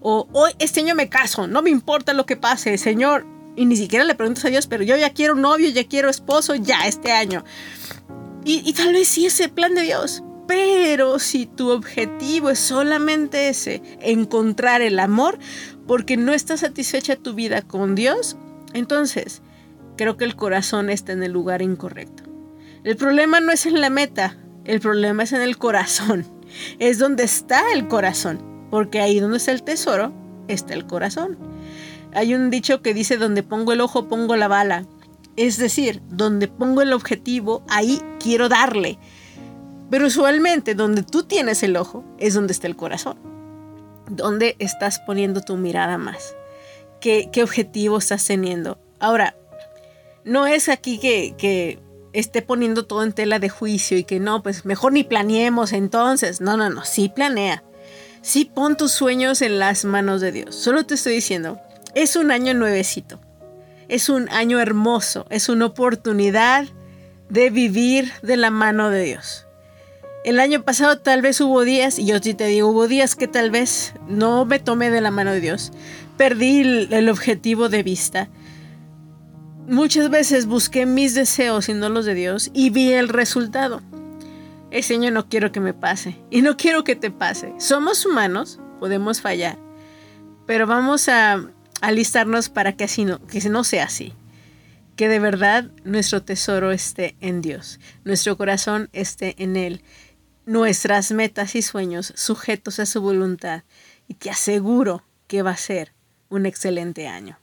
O 0.00 0.28
hoy, 0.32 0.52
este 0.58 0.80
año 0.80 0.94
me 0.94 1.08
caso, 1.08 1.46
no 1.46 1.62
me 1.62 1.70
importa 1.70 2.12
lo 2.12 2.26
que 2.26 2.36
pase, 2.36 2.76
Señor. 2.78 3.26
Y 3.56 3.66
ni 3.66 3.76
siquiera 3.76 4.04
le 4.04 4.14
preguntas 4.14 4.44
a 4.44 4.48
Dios, 4.48 4.66
pero 4.66 4.84
yo 4.84 4.96
ya 4.96 5.12
quiero 5.12 5.34
novio, 5.34 5.68
ya 5.70 5.86
quiero 5.86 6.08
esposo, 6.08 6.54
ya 6.54 6.86
este 6.86 7.12
año. 7.12 7.44
Y, 8.44 8.72
tal 8.72 8.92
vez 8.92 9.08
sí 9.08 9.26
es 9.26 9.38
el 9.40 9.50
plan 9.50 9.74
de 9.74 9.82
Dios. 9.82 10.22
Pero 10.48 11.18
si 11.18 11.46
tu 11.46 11.70
objetivo 11.70 12.50
es 12.50 12.58
solamente 12.58 13.48
ese, 13.48 13.82
encontrar 14.00 14.82
el 14.82 14.98
amor, 14.98 15.38
porque 15.86 16.16
no 16.16 16.32
está 16.32 16.56
satisfecha 16.56 17.16
tu 17.16 17.34
vida 17.34 17.62
con 17.62 17.94
Dios, 17.94 18.36
entonces 18.72 19.42
creo 19.96 20.16
que 20.16 20.24
el 20.24 20.34
corazón 20.34 20.90
está 20.90 21.12
en 21.12 21.22
el 21.22 21.32
lugar 21.32 21.62
incorrecto. 21.62 22.24
El 22.82 22.96
problema 22.96 23.40
no 23.40 23.52
es 23.52 23.66
en 23.66 23.80
la 23.80 23.90
meta, 23.90 24.38
el 24.64 24.80
problema 24.80 25.22
es 25.22 25.32
en 25.32 25.42
el 25.42 25.58
corazón. 25.58 26.26
Es 26.80 26.98
donde 26.98 27.22
está 27.22 27.62
el 27.72 27.86
corazón, 27.86 28.40
porque 28.70 29.00
ahí 29.00 29.20
donde 29.20 29.38
está 29.38 29.52
el 29.52 29.62
tesoro, 29.62 30.12
está 30.48 30.74
el 30.74 30.86
corazón. 30.86 31.36
Hay 32.14 32.34
un 32.34 32.50
dicho 32.50 32.82
que 32.82 32.94
dice, 32.94 33.16
donde 33.16 33.42
pongo 33.42 33.72
el 33.72 33.80
ojo, 33.80 34.08
pongo 34.08 34.36
la 34.36 34.48
bala. 34.48 34.86
Es 35.36 35.58
decir, 35.58 36.02
donde 36.08 36.48
pongo 36.48 36.82
el 36.82 36.92
objetivo, 36.92 37.62
ahí 37.68 38.00
quiero 38.18 38.48
darle. 38.48 38.98
Pero 39.90 40.06
usualmente 40.06 40.74
donde 40.74 41.02
tú 41.02 41.24
tienes 41.24 41.62
el 41.62 41.76
ojo 41.76 42.04
es 42.18 42.34
donde 42.34 42.52
está 42.52 42.66
el 42.66 42.76
corazón. 42.76 43.18
¿Dónde 44.08 44.56
estás 44.58 45.00
poniendo 45.00 45.40
tu 45.40 45.56
mirada 45.56 45.98
más? 45.98 46.34
¿Qué, 47.00 47.30
objetivo 47.42 47.98
estás 47.98 48.24
teniendo? 48.24 48.78
Ahora, 48.98 49.36
no 50.24 50.46
es 50.46 50.68
aquí 50.68 50.98
que, 50.98 51.34
que 51.38 51.80
esté 52.12 52.42
poniendo 52.42 52.86
todo 52.86 53.02
en 53.02 53.12
tela 53.12 53.38
de 53.38 53.48
juicio 53.48 53.96
y 53.96 54.04
que 54.04 54.20
no, 54.20 54.42
pues 54.42 54.64
mejor 54.64 54.92
ni 54.92 55.04
planeemos 55.04 55.72
entonces. 55.72 56.40
No, 56.40 56.56
no, 56.56 56.70
no, 56.70 56.84
sí 56.84 57.08
planea. 57.08 57.62
Sí 58.22 58.44
pon 58.44 58.76
tus 58.76 58.92
sueños 58.92 59.42
en 59.42 59.58
las 59.58 59.84
manos 59.84 60.20
de 60.20 60.32
Dios. 60.32 60.54
Solo 60.54 60.84
te 60.84 60.94
estoy 60.94 61.14
diciendo, 61.14 61.58
es 61.94 62.16
un 62.16 62.30
año 62.30 62.54
nuevecito. 62.54 63.20
Es 63.88 64.08
un 64.08 64.28
año 64.30 64.60
hermoso. 64.60 65.26
Es 65.30 65.48
una 65.48 65.66
oportunidad 65.66 66.66
de 67.28 67.50
vivir 67.50 68.12
de 68.22 68.36
la 68.36 68.50
mano 68.50 68.90
de 68.90 69.02
Dios. 69.04 69.46
El 70.22 70.38
año 70.38 70.62
pasado 70.62 70.98
tal 70.98 71.22
vez 71.22 71.40
hubo 71.40 71.64
días, 71.64 71.98
y 71.98 72.04
yo 72.04 72.18
sí 72.18 72.34
te 72.34 72.46
digo, 72.46 72.68
hubo 72.68 72.88
días 72.88 73.16
que 73.16 73.26
tal 73.26 73.50
vez 73.50 73.94
no 74.06 74.44
me 74.44 74.58
tomé 74.58 74.90
de 74.90 75.00
la 75.00 75.10
mano 75.10 75.32
de 75.32 75.40
Dios. 75.40 75.72
Perdí 76.18 76.60
el, 76.90 77.08
objetivo 77.08 77.70
de 77.70 77.82
vista. 77.82 78.28
Muchas 79.66 80.10
veces 80.10 80.44
busqué 80.44 80.84
mis 80.84 81.14
deseos 81.14 81.70
y 81.70 81.74
no 81.74 81.88
los 81.88 82.04
de 82.04 82.14
Dios 82.14 82.50
y 82.52 82.68
vi 82.68 82.92
el 82.92 83.08
resultado. 83.08 83.80
Ese 84.70 84.94
año 84.94 85.10
no 85.10 85.28
quiero 85.28 85.52
que 85.52 85.60
me 85.60 85.74
pase 85.74 86.16
y 86.30 86.42
no 86.42 86.56
quiero 86.56 86.84
que 86.84 86.96
te 86.96 87.10
pase. 87.10 87.52
Somos 87.58 88.06
humanos, 88.06 88.60
podemos 88.78 89.20
fallar, 89.20 89.58
pero 90.46 90.66
vamos 90.66 91.08
a 91.08 91.44
alistarnos 91.80 92.48
para 92.48 92.76
que 92.76 92.84
así 92.84 93.04
no, 93.04 93.24
que 93.26 93.40
no 93.48 93.64
sea 93.64 93.84
así 93.84 94.14
que 94.96 95.08
de 95.08 95.18
verdad 95.18 95.70
nuestro 95.82 96.22
tesoro 96.22 96.72
esté 96.72 97.16
en 97.22 97.40
Dios, 97.40 97.80
nuestro 98.04 98.36
corazón 98.36 98.90
esté 98.92 99.34
en 99.42 99.56
Él 99.56 99.82
nuestras 100.44 101.12
metas 101.12 101.54
y 101.54 101.62
sueños 101.62 102.12
sujetos 102.16 102.80
a 102.80 102.86
su 102.86 103.00
voluntad 103.00 103.62
y 104.08 104.14
te 104.14 104.30
aseguro 104.30 105.04
que 105.26 105.42
va 105.42 105.52
a 105.52 105.56
ser 105.56 105.94
un 106.28 106.44
excelente 106.44 107.06
año. 107.06 107.38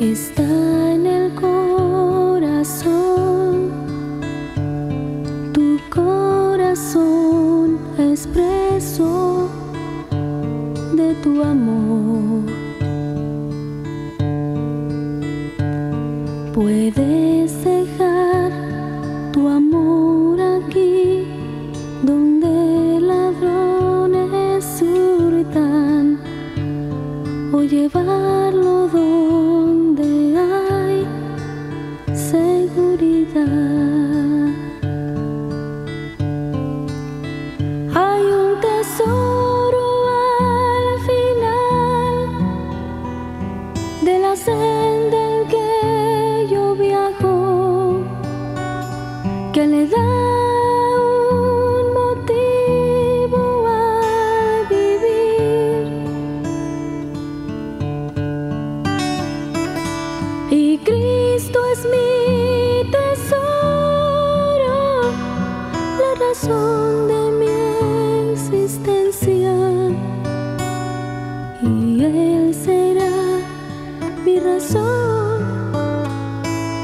está 0.00 0.42
en 0.92 1.06
el 1.06 1.34
corazón. 1.34 2.82
Tu 5.52 5.78
corazón 5.90 7.78
expreso 7.98 9.48
de 10.94 11.14
tu 11.22 11.42
amor. 11.42 12.44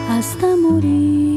hasta 0.08 0.56
morir. 0.56 1.31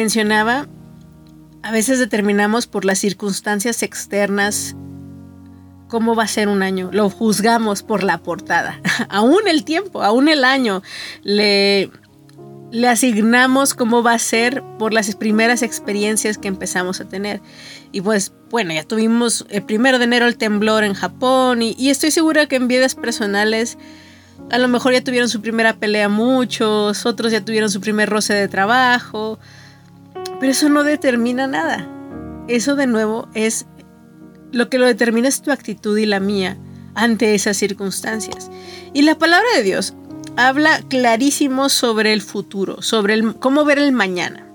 Mencionaba, 0.00 0.66
a 1.62 1.72
veces 1.72 1.98
determinamos 1.98 2.66
por 2.66 2.86
las 2.86 2.98
circunstancias 2.98 3.82
externas 3.82 4.74
cómo 5.88 6.14
va 6.14 6.22
a 6.22 6.26
ser 6.26 6.48
un 6.48 6.62
año. 6.62 6.88
Lo 6.90 7.10
juzgamos 7.10 7.82
por 7.82 8.02
la 8.02 8.16
portada. 8.18 8.80
aún 9.10 9.46
el 9.46 9.62
tiempo, 9.64 10.02
aún 10.02 10.28
el 10.28 10.42
año. 10.42 10.82
Le, 11.22 11.90
le 12.70 12.88
asignamos 12.88 13.74
cómo 13.74 14.02
va 14.02 14.14
a 14.14 14.18
ser 14.18 14.62
por 14.78 14.92
las 14.92 15.14
primeras 15.16 15.62
experiencias 15.62 16.38
que 16.38 16.48
empezamos 16.48 17.00
a 17.00 17.08
tener. 17.08 17.40
Y 17.92 18.00
pues 18.00 18.32
bueno, 18.50 18.72
ya 18.72 18.84
tuvimos 18.84 19.46
el 19.50 19.62
primero 19.62 19.98
de 19.98 20.04
enero 20.04 20.26
el 20.26 20.36
temblor 20.36 20.84
en 20.84 20.94
Japón 20.94 21.62
y, 21.62 21.90
estoy 21.90 22.10
segura 22.10 22.46
que 22.46 22.56
en 22.56 22.68
vidas 22.68 22.94
personales 22.94 23.78
a 24.50 24.58
lo 24.58 24.68
mejor 24.68 24.92
ya 24.92 25.04
tuvieron 25.04 25.28
su 25.28 25.40
primera 25.40 25.74
pelea 25.74 26.08
muchos, 26.08 27.06
otros 27.06 27.32
ya 27.32 27.44
tuvieron 27.44 27.70
su 27.70 27.80
primer 27.80 28.08
roce 28.08 28.34
de 28.34 28.48
trabajo, 28.48 29.38
pero 30.38 30.52
eso 30.52 30.68
no 30.68 30.82
determina 30.82 31.46
nada. 31.46 31.88
Eso 32.48 32.74
de 32.74 32.86
nuevo 32.86 33.28
es 33.34 33.66
lo 34.52 34.68
que 34.68 34.78
lo 34.78 34.86
determina 34.86 35.28
es 35.28 35.42
tu 35.42 35.52
actitud 35.52 35.96
y 35.98 36.06
la 36.06 36.18
mía 36.18 36.56
ante 36.94 37.34
esas 37.34 37.56
circunstancias. 37.56 38.50
Y 38.92 39.02
la 39.02 39.16
palabra 39.16 39.48
de 39.54 39.62
Dios 39.62 39.94
habla 40.36 40.82
clarísimo 40.88 41.68
sobre 41.68 42.12
el 42.12 42.22
futuro, 42.22 42.82
sobre 42.82 43.20
cómo 43.34 43.64
ver 43.64 43.78
el 43.78 43.92
mañana. 43.92 44.46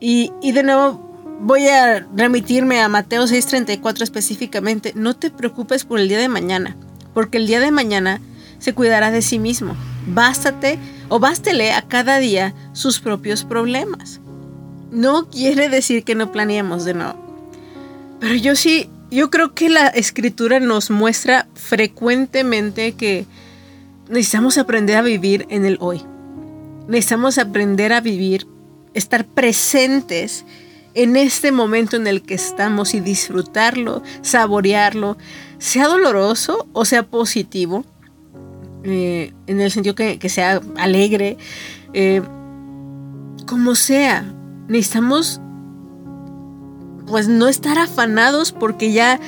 Y, 0.00 0.32
y 0.42 0.52
de 0.52 0.62
nuevo 0.62 1.06
voy 1.40 1.68
a 1.68 2.06
remitirme 2.14 2.80
a 2.80 2.88
Mateo 2.88 3.24
6:34 3.24 4.02
específicamente. 4.02 4.92
No 4.94 5.14
te 5.14 5.30
preocupes 5.30 5.84
por 5.84 6.00
el 6.00 6.08
día 6.08 6.18
de 6.18 6.28
mañana, 6.28 6.76
porque 7.14 7.38
el 7.38 7.46
día 7.46 7.60
de 7.60 7.70
mañana 7.70 8.20
se 8.58 8.74
cuidará 8.74 9.10
de 9.10 9.22
sí 9.22 9.38
mismo. 9.38 9.76
Bástate 10.06 10.78
o 11.08 11.18
bástele 11.18 11.72
a 11.72 11.82
cada 11.82 12.18
día 12.18 12.54
sus 12.72 13.00
propios 13.00 13.44
problemas. 13.44 14.20
No 14.90 15.28
quiere 15.28 15.68
decir 15.68 16.04
que 16.04 16.14
no 16.14 16.32
planeemos 16.32 16.84
de 16.84 16.94
nuevo. 16.94 17.16
Pero 18.20 18.34
yo 18.34 18.56
sí, 18.56 18.88
yo 19.10 19.30
creo 19.30 19.54
que 19.54 19.68
la 19.68 19.88
escritura 19.88 20.60
nos 20.60 20.90
muestra 20.90 21.48
frecuentemente 21.54 22.92
que 22.92 23.26
necesitamos 24.08 24.58
aprender 24.58 24.96
a 24.96 25.02
vivir 25.02 25.46
en 25.50 25.64
el 25.64 25.78
hoy. 25.80 26.02
Necesitamos 26.88 27.38
aprender 27.38 27.92
a 27.92 28.00
vivir, 28.00 28.46
estar 28.94 29.26
presentes 29.26 30.44
en 30.94 31.16
este 31.16 31.52
momento 31.52 31.96
en 31.96 32.06
el 32.06 32.22
que 32.22 32.34
estamos 32.34 32.94
y 32.94 33.00
disfrutarlo, 33.00 34.02
saborearlo, 34.22 35.18
sea 35.58 35.88
doloroso 35.88 36.66
o 36.72 36.84
sea 36.84 37.02
positivo, 37.02 37.84
eh, 38.84 39.32
en 39.46 39.60
el 39.60 39.70
sentido 39.70 39.94
que, 39.94 40.28
sea 40.28 40.60
alegre, 40.76 41.36
eh, 41.92 42.22
como 43.46 43.74
sea, 43.74 44.32
necesitamos 44.68 45.40
pues 47.06 47.28
no 47.28 47.48
estar 47.48 47.78
afanados 47.78 48.52
porque 48.52 48.92
ya 48.92 49.20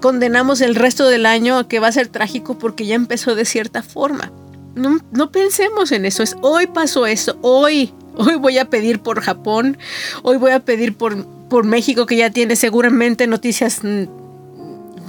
condenamos 0.00 0.60
el 0.60 0.74
resto 0.74 1.08
del 1.08 1.26
año 1.26 1.68
que 1.68 1.78
va 1.78 1.88
a 1.88 1.92
ser 1.92 2.08
trágico 2.08 2.58
porque 2.58 2.86
ya 2.86 2.94
empezó 2.94 3.34
de 3.34 3.44
cierta 3.44 3.82
forma. 3.82 4.32
No, 4.74 5.30
pensemos 5.30 5.92
en 5.92 6.06
eso, 6.06 6.22
es 6.22 6.36
hoy 6.42 6.66
pasó 6.66 7.06
eso, 7.06 7.36
hoy, 7.42 7.92
hoy 8.14 8.36
voy 8.36 8.58
a 8.58 8.70
pedir 8.70 9.00
por 9.00 9.20
Japón, 9.20 9.76
hoy 10.22 10.36
voy 10.36 10.52
a 10.52 10.60
pedir 10.60 10.96
por, 10.96 11.26
por 11.48 11.64
México 11.64 12.06
que 12.06 12.16
ya 12.16 12.30
tiene 12.30 12.56
seguramente 12.56 13.26
noticias 13.26 13.82
mm, 13.82 14.04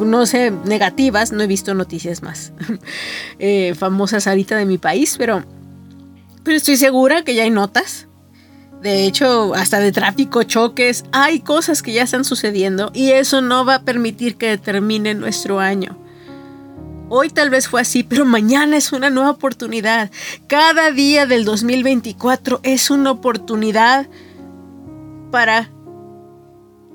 no 0.03 0.25
sé, 0.25 0.51
negativas, 0.65 1.31
no 1.31 1.43
he 1.43 1.47
visto 1.47 1.73
noticias 1.73 2.23
más 2.23 2.53
eh, 3.39 3.75
famosas 3.77 4.27
ahorita 4.27 4.57
de 4.57 4.65
mi 4.65 4.79
país, 4.79 5.15
pero, 5.17 5.43
pero 6.43 6.57
estoy 6.57 6.75
segura 6.75 7.23
que 7.23 7.35
ya 7.35 7.43
hay 7.43 7.51
notas 7.51 8.07
de 8.81 9.05
hecho, 9.05 9.53
hasta 9.53 9.79
de 9.79 9.91
tráfico, 9.91 10.41
choques, 10.43 11.05
hay 11.11 11.41
cosas 11.41 11.83
que 11.83 11.93
ya 11.93 12.03
están 12.03 12.25
sucediendo 12.25 12.91
y 12.93 13.11
eso 13.11 13.41
no 13.41 13.63
va 13.63 13.75
a 13.75 13.83
permitir 13.83 14.37
que 14.37 14.57
termine 14.57 15.13
nuestro 15.13 15.59
año. 15.59 15.97
Hoy 17.09 17.29
tal 17.29 17.49
vez 17.49 17.67
fue 17.67 17.81
así, 17.81 18.03
pero 18.03 18.25
mañana 18.25 18.77
es 18.77 18.91
una 18.91 19.09
nueva 19.09 19.31
oportunidad. 19.31 20.09
Cada 20.47 20.91
día 20.91 21.27
del 21.27 21.45
2024 21.45 22.61
es 22.63 22.89
una 22.89 23.11
oportunidad 23.11 24.07
para 25.29 25.69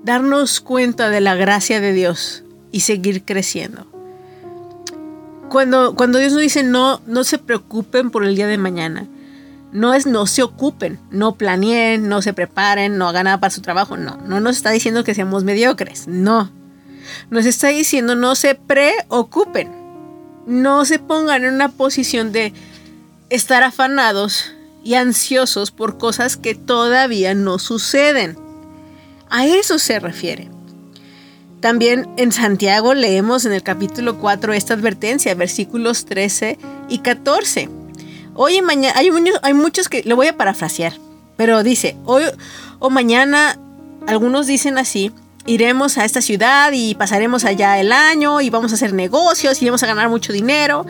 darnos 0.03 0.61
cuenta 0.61 1.09
de 1.09 1.21
la 1.21 1.35
gracia 1.35 1.81
de 1.81 1.93
Dios 1.93 2.43
y 2.73 2.81
seguir 2.81 3.25
creciendo. 3.25 3.87
Cuando, 5.51 5.95
cuando 5.95 6.19
Dios 6.19 6.33
nos 6.33 6.41
dice 6.41 6.65
no, 6.65 7.01
no 7.07 7.23
se 7.23 7.39
preocupen 7.39 8.11
por 8.11 8.25
el 8.25 8.35
día 8.35 8.49
de 8.49 8.59
mañana, 8.59 9.07
no 9.73 9.95
es 9.95 10.07
no 10.07 10.27
se 10.27 10.43
ocupen, 10.43 10.99
no 11.11 11.35
planeen, 11.35 12.09
no 12.09 12.23
se 12.23 12.33
preparen, 12.33 12.99
no 12.99 13.09
hagan 13.09 13.25
nada 13.25 13.41
para 13.41 13.51
su 13.51 13.61
trabajo. 13.61 13.97
No, 13.97 14.17
no 14.19 14.41
nos 14.41 14.57
está 14.57 14.71
diciendo 14.71 15.05
que 15.05 15.15
seamos 15.15 15.45
mediocres. 15.45 16.07
No. 16.07 16.51
Nos 17.31 17.47
está 17.47 17.69
diciendo 17.69 18.15
no 18.15 18.35
se 18.35 18.55
preocupen. 18.55 19.71
No 20.47 20.85
se 20.85 20.99
pongan 20.99 21.45
en 21.45 21.55
una 21.55 21.69
posición 21.69 22.33
de 22.33 22.53
estar 23.29 23.63
afanados 23.63 24.53
y 24.85 24.95
ansiosos 24.95 25.73
por 25.73 25.99
cosas 25.99 26.37
que 26.37 26.55
todavía 26.55 27.35
no 27.35 27.59
suceden. 27.59 28.39
A 29.29 29.47
eso 29.47 29.79
se 29.79 29.99
refiere. 29.99 30.49
También 31.61 32.09
en 32.17 32.31
Santiago 32.31 32.95
leemos 32.95 33.45
en 33.45 33.53
el 33.53 33.63
capítulo 33.65 34.19
4 34.19 34.53
esta 34.53 34.75
advertencia, 34.75 35.35
versículos 35.35 36.05
13 36.05 36.59
y 36.89 36.99
14 36.99 37.86
hoy 38.37 38.59
y 38.59 38.63
mañana, 38.63 38.95
hay, 38.97 39.55
muchos 39.55 39.89
que, 39.89 40.03
lo 40.05 40.17
voy 40.17 40.29
a 40.29 40.37
parafrasear, 40.37 40.95
pero 41.37 41.63
dice, 41.63 41.97
hoy 42.05 42.25
o 42.79 42.91
mañana, 42.91 43.59
algunos 44.07 44.47
dicen 44.47 44.79
así, 44.79 45.13
iremos 45.47 45.99
a 45.99 46.05
esta 46.05 46.21
ciudad 46.21 46.73
y 46.73 46.95
pasaremos 46.95 47.45
allá 47.45 47.79
el 47.81 47.93
año 47.93 48.41
y 48.41 48.51
vamos 48.51 48.73
a 48.73 48.75
hacer 48.75 48.93
negocios 48.93 49.61
y 49.63 49.67
vamos 49.67 49.83
a 49.83 49.87
ganar 49.87 50.09
mucho 50.09 50.33
dinero. 50.33 50.87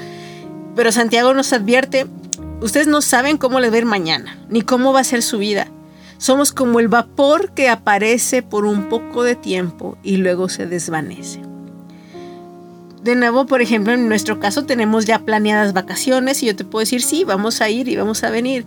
Pero 0.74 0.92
Santiago 0.92 1.32
nos 1.32 1.52
advierte, 1.52 2.06
ustedes 2.60 2.86
no 2.86 3.00
saben 3.00 3.38
cómo 3.38 3.60
les 3.60 3.72
va 3.72 3.84
mañana, 3.84 4.38
ni 4.48 4.62
cómo 4.62 4.92
va 4.92 5.00
a 5.00 5.04
ser 5.04 5.22
su 5.22 5.38
vida. 5.38 5.68
Somos 6.18 6.52
como 6.52 6.80
el 6.80 6.88
vapor 6.88 7.52
que 7.52 7.68
aparece 7.68 8.42
por 8.42 8.64
un 8.64 8.88
poco 8.88 9.22
de 9.22 9.36
tiempo 9.36 9.96
y 10.02 10.16
luego 10.16 10.48
se 10.48 10.66
desvanece 10.66 11.45
de 13.06 13.14
nuevo, 13.14 13.46
por 13.46 13.62
ejemplo, 13.62 13.92
en 13.92 14.08
nuestro 14.08 14.40
caso 14.40 14.66
tenemos 14.66 15.06
ya 15.06 15.20
planeadas 15.20 15.72
vacaciones 15.72 16.42
y 16.42 16.46
yo 16.46 16.56
te 16.56 16.64
puedo 16.64 16.80
decir, 16.80 17.02
sí, 17.02 17.22
vamos 17.22 17.60
a 17.60 17.70
ir 17.70 17.88
y 17.88 17.96
vamos 17.96 18.24
a 18.24 18.30
venir. 18.30 18.66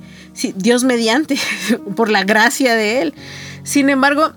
Dios 0.55 0.85
mediante, 0.85 1.37
por 1.95 2.09
la 2.09 2.23
gracia 2.23 2.73
de 2.73 3.01
Él. 3.01 3.13
Sin 3.63 3.89
embargo, 3.89 4.31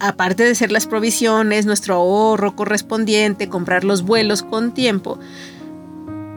aparte 0.00 0.42
de 0.44 0.54
ser 0.54 0.72
las 0.72 0.86
provisiones, 0.86 1.66
nuestro 1.66 1.96
ahorro 1.96 2.56
correspondiente, 2.56 3.50
comprar 3.50 3.84
los 3.84 4.02
vuelos 4.02 4.42
con 4.42 4.72
tiempo, 4.72 5.18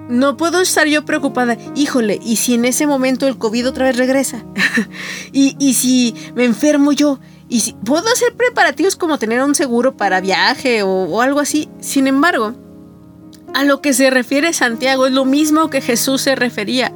no 0.10 0.36
puedo 0.36 0.60
estar 0.60 0.86
yo 0.86 1.06
preocupada, 1.06 1.58
híjole, 1.74 2.20
¿y 2.22 2.36
si 2.36 2.56
en 2.56 2.66
ese 2.66 2.86
momento 2.86 3.28
el 3.28 3.38
COVID 3.38 3.70
otra 3.70 3.86
vez 3.86 3.96
regresa? 3.96 4.44
¿Y, 5.32 5.74
si 5.74 6.14
me 6.36 6.44
enfermo 6.44 6.92
yo? 6.92 7.20
¿Y 7.48 7.62
si 7.62 7.72
puedo 7.72 8.08
hacer 8.10 8.36
preparativos 8.36 8.98
como 8.98 9.18
tener 9.18 9.42
un 9.42 9.56
seguro 9.56 9.96
para 9.96 10.20
viaje 10.20 10.84
o 10.84 11.22
algo 11.22 11.40
así? 11.40 11.70
Sin 11.80 12.08
embargo, 12.08 12.54
a 13.56 13.64
lo 13.64 13.82
que 13.82 13.94
se 13.94 14.10
refiere 14.10 14.52
Santiago 14.52 15.08
es 15.08 15.14
lo 15.14 15.24
mismo 15.24 15.70
que 15.70 15.80
Jesús 15.80 16.22
se 16.22 16.36
refería. 16.36 16.94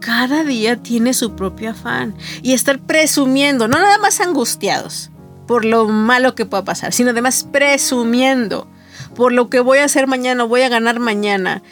Cada 0.00 0.44
día 0.44 0.82
tiene 0.82 1.12
su 1.12 1.36
propio 1.36 1.70
afán 1.70 2.14
y 2.40 2.54
estar 2.54 2.80
presumiendo, 2.80 3.68
no 3.68 3.78
nada 3.78 3.98
más 3.98 4.20
angustiados 4.20 5.10
por 5.46 5.66
lo 5.66 5.86
malo 5.88 6.34
que 6.34 6.46
pueda 6.46 6.64
pasar, 6.64 6.94
sino 6.94 7.10
además 7.10 7.46
presumiendo 7.52 8.66
por 9.14 9.32
lo 9.32 9.50
que 9.50 9.60
voy 9.60 9.78
a 9.78 9.84
hacer 9.84 10.06
mañana, 10.06 10.44
voy 10.44 10.62
a 10.62 10.70
ganar 10.70 10.98
mañana, 11.00 11.62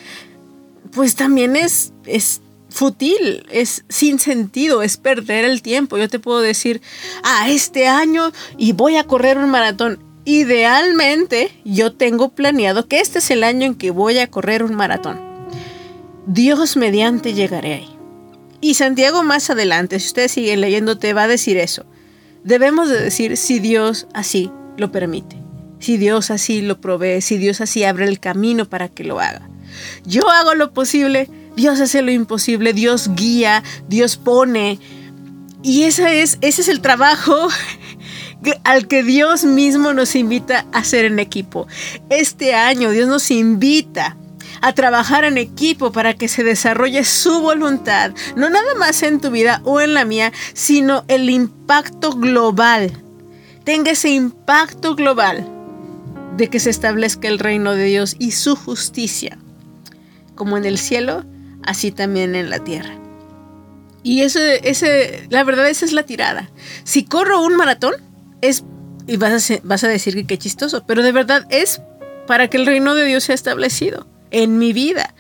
pues 0.93 1.15
también 1.15 1.57
es, 1.57 1.95
es 2.05 2.43
fútil, 2.69 3.47
es 3.51 3.85
sin 3.89 4.19
sentido, 4.19 4.83
es 4.83 4.99
perder 4.99 5.47
el 5.47 5.63
tiempo. 5.63 5.97
Yo 5.97 6.11
te 6.11 6.19
puedo 6.19 6.43
decir, 6.43 6.83
ah, 7.23 7.49
este 7.49 7.89
año 7.89 8.31
y 8.59 8.73
voy 8.73 8.97
a 8.97 9.05
correr 9.05 9.39
un 9.39 9.49
maratón. 9.49 10.10
Idealmente, 10.33 11.51
yo 11.65 11.93
tengo 11.93 12.29
planeado 12.29 12.87
que 12.87 13.01
este 13.01 13.19
es 13.19 13.33
el 13.33 13.43
año 13.43 13.67
en 13.67 13.75
que 13.75 13.91
voy 13.91 14.21
a 14.21 14.31
correr 14.31 14.63
un 14.63 14.77
maratón. 14.77 15.21
Dios 16.25 16.77
mediante 16.77 17.35
llegaré 17.35 17.75
ahí. 17.75 17.89
Y 18.61 18.75
Santiago 18.75 19.25
más 19.25 19.51
adelante, 19.51 19.99
si 19.99 20.07
ustedes 20.07 20.31
siguen 20.31 20.61
leyendo, 20.61 20.97
te 20.99 21.15
va 21.15 21.25
a 21.25 21.29
decir 21.29 21.57
eso. 21.57 21.85
Debemos 22.45 22.89
de 22.89 23.03
decir 23.03 23.37
si 23.37 23.59
Dios 23.59 24.07
así 24.15 24.53
lo 24.77 24.93
permite, 24.93 25.37
si 25.81 25.97
Dios 25.97 26.31
así 26.31 26.61
lo 26.63 26.81
provee, 26.81 27.23
si 27.23 27.37
Dios 27.37 27.61
así 27.61 27.83
abre 27.83 28.07
el 28.07 28.21
camino 28.21 28.69
para 28.69 28.89
que 28.89 29.03
lo 29.03 29.19
haga. 29.19 29.51
Yo 30.07 30.31
hago 30.31 30.55
lo 30.55 30.73
posible, 30.73 31.29
Dios 31.57 31.81
hace 31.81 32.03
lo 32.03 32.13
imposible, 32.13 32.73
Dios 32.73 33.11
guía, 33.17 33.65
Dios 33.89 34.17
pone. 34.17 34.79
Y 35.65 35.83
ese 35.83 36.23
es, 36.23 36.39
ese 36.41 36.63
es 36.63 36.69
el 36.69 36.81
trabajo 36.83 37.49
al 38.65 38.89
que 38.89 39.03
Dios 39.03 39.45
mismo 39.45 39.93
nos 39.93 40.15
invita 40.15 40.67
a 40.73 40.79
hacer 40.79 41.05
en 41.05 41.19
equipo. 41.19 41.67
Este 42.09 42.55
año 42.55 42.91
Dios 42.91 43.09
nos 43.09 43.31
invita 43.31 44.17
a 44.61 44.73
trabajar 44.73 45.25
en 45.25 45.39
equipo 45.39 45.93
para 45.93 46.15
que 46.15 46.29
se 46.29 46.45
desarrolle 46.45 47.05
su 47.05 47.41
voluntad, 47.41 48.13
no 48.37 48.51
nada 48.51 48.75
más 48.79 49.03
en 49.03 49.21
tu 49.21 49.31
vida 49.31 49.61
o 49.65 49.81
en 49.81 49.95
la 49.95 50.05
mía, 50.05 50.33
sino 50.53 51.05
el 51.09 51.31
impacto 51.31 52.13
global. 52.13 52.93
Tenga 53.65 53.93
ese 53.93 54.11
impacto 54.11 54.95
global 54.95 55.47
de 56.37 56.49
que 56.49 56.61
se 56.61 56.71
establezca 56.71 57.29
el 57.29 57.39
reino 57.39 57.75
de 57.75 57.85
Dios 57.85 58.17
y 58.19 58.33
su 58.33 58.57
justicia, 58.57 59.39
como 60.35 60.57
en 60.57 60.65
el 60.65 60.79
cielo, 60.79 61.25
así 61.63 61.91
también 61.91 62.35
en 62.35 62.51
la 62.51 62.59
tierra. 62.59 62.97
Y 64.03 64.23
ese, 64.23 64.69
ese, 64.69 65.27
la 65.29 65.45
verdad, 65.45 65.69
esa 65.69 65.85
es 65.85 65.93
la 65.93 66.05
tirada. 66.05 66.51
Si 66.85 67.05
corro 67.05 67.43
un 67.43 67.57
maratón, 67.57 67.95
es, 68.41 68.65
y 69.07 69.17
vas 69.17 69.51
a, 69.51 69.55
vas 69.63 69.85
a 69.85 69.89
decir 69.89 70.15
que 70.15 70.27
qué 70.27 70.39
chistoso, 70.39 70.85
pero 70.87 71.03
de 71.03 71.13
verdad 71.13 71.47
es 71.51 71.83
para 72.27 72.49
que 72.49 72.57
el 72.57 72.67
reino 72.67 72.95
de 72.95 73.05
Dios 73.05 73.25
sea 73.25 73.35
establecido 73.35 74.07
en 74.31 74.59
mi 74.59 74.73
vida. 74.73 75.15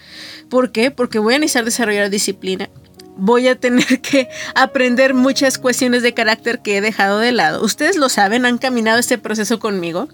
¿Por 0.48 0.72
qué? 0.72 0.90
Porque 0.90 1.18
voy 1.18 1.34
a 1.34 1.38
necesitar 1.38 1.64
desarrollar 1.64 2.10
disciplina. 2.10 2.70
Voy 3.16 3.48
a 3.48 3.56
tener 3.56 4.00
que 4.00 4.28
aprender 4.54 5.14
muchas 5.14 5.58
cuestiones 5.58 6.02
de 6.02 6.14
carácter 6.14 6.60
que 6.60 6.76
he 6.76 6.80
dejado 6.80 7.18
de 7.18 7.32
lado. 7.32 7.62
Ustedes 7.64 7.96
lo 7.96 8.08
saben, 8.08 8.46
han 8.46 8.58
caminado 8.58 8.98
este 8.98 9.18
proceso 9.18 9.58
conmigo. 9.60 10.08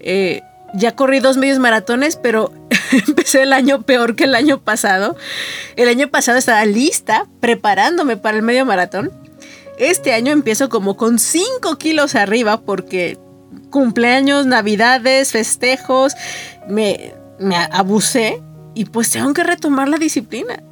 Eh, 0.00 0.42
ya 0.74 0.94
corrí 0.94 1.20
dos 1.20 1.36
medios 1.36 1.58
maratones, 1.58 2.16
pero 2.16 2.52
empecé 3.06 3.42
el 3.42 3.52
año 3.52 3.82
peor 3.82 4.16
que 4.16 4.24
el 4.24 4.34
año 4.34 4.60
pasado. 4.60 5.16
El 5.76 5.88
año 5.88 6.08
pasado 6.08 6.38
estaba 6.38 6.64
lista, 6.66 7.26
preparándome 7.40 8.16
para 8.16 8.36
el 8.36 8.42
medio 8.42 8.64
maratón. 8.66 9.10
Este 9.78 10.12
año 10.12 10.32
empiezo 10.32 10.68
como 10.68 10.96
con 10.96 11.18
5 11.18 11.76
kilos 11.78 12.14
arriba 12.14 12.60
porque 12.60 13.18
cumpleaños, 13.70 14.46
navidades, 14.46 15.32
festejos, 15.32 16.14
me, 16.68 17.12
me 17.38 17.56
abusé 17.56 18.42
y 18.74 18.84
pues 18.86 19.10
tengo 19.10 19.32
que 19.32 19.44
retomar 19.44 19.88
la 19.88 19.98
disciplina. 19.98 20.62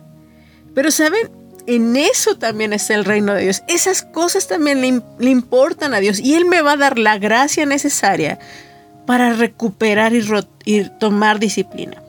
Pero 0.75 0.91
saben, 0.91 1.31
en 1.67 1.97
eso 1.97 2.37
también 2.37 2.73
está 2.73 2.95
el 2.95 3.05
reino 3.05 3.35
de 3.35 3.43
Dios. 3.43 3.63
Esas 3.69 4.03
cosas 4.03 4.49
también 4.49 4.81
le, 4.81 5.31
importan 5.31 5.95
a 5.95 6.01
Dios 6.01 6.21
y 6.21 6.35
Él 6.35 6.45
me 6.45 6.63
va 6.63 6.73
a 6.73 6.77
dar 6.77 6.99
la 6.99 7.19
gracia 7.19 7.65
necesaria 7.67 8.39
para 9.07 9.33
recuperar 9.33 10.13
y, 10.15 10.85
tomar 10.99 11.39
disciplina. 11.39 12.03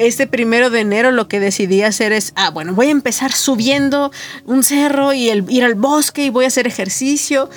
Este 0.00 0.26
primero 0.26 0.70
de 0.70 0.80
enero 0.80 1.10
lo 1.10 1.28
que 1.28 1.40
decidí 1.40 1.82
hacer 1.82 2.12
es, 2.12 2.32
ah, 2.34 2.48
bueno, 2.48 2.72
voy 2.72 2.86
a 2.86 2.90
empezar 2.90 3.32
subiendo 3.32 4.10
un 4.46 4.62
cerro 4.62 5.12
y 5.12 5.28
ir 5.28 5.62
al 5.62 5.74
bosque 5.74 6.24
y 6.24 6.30
voy 6.30 6.46
a 6.46 6.48
hacer 6.48 6.66
ejercicio 6.66 7.50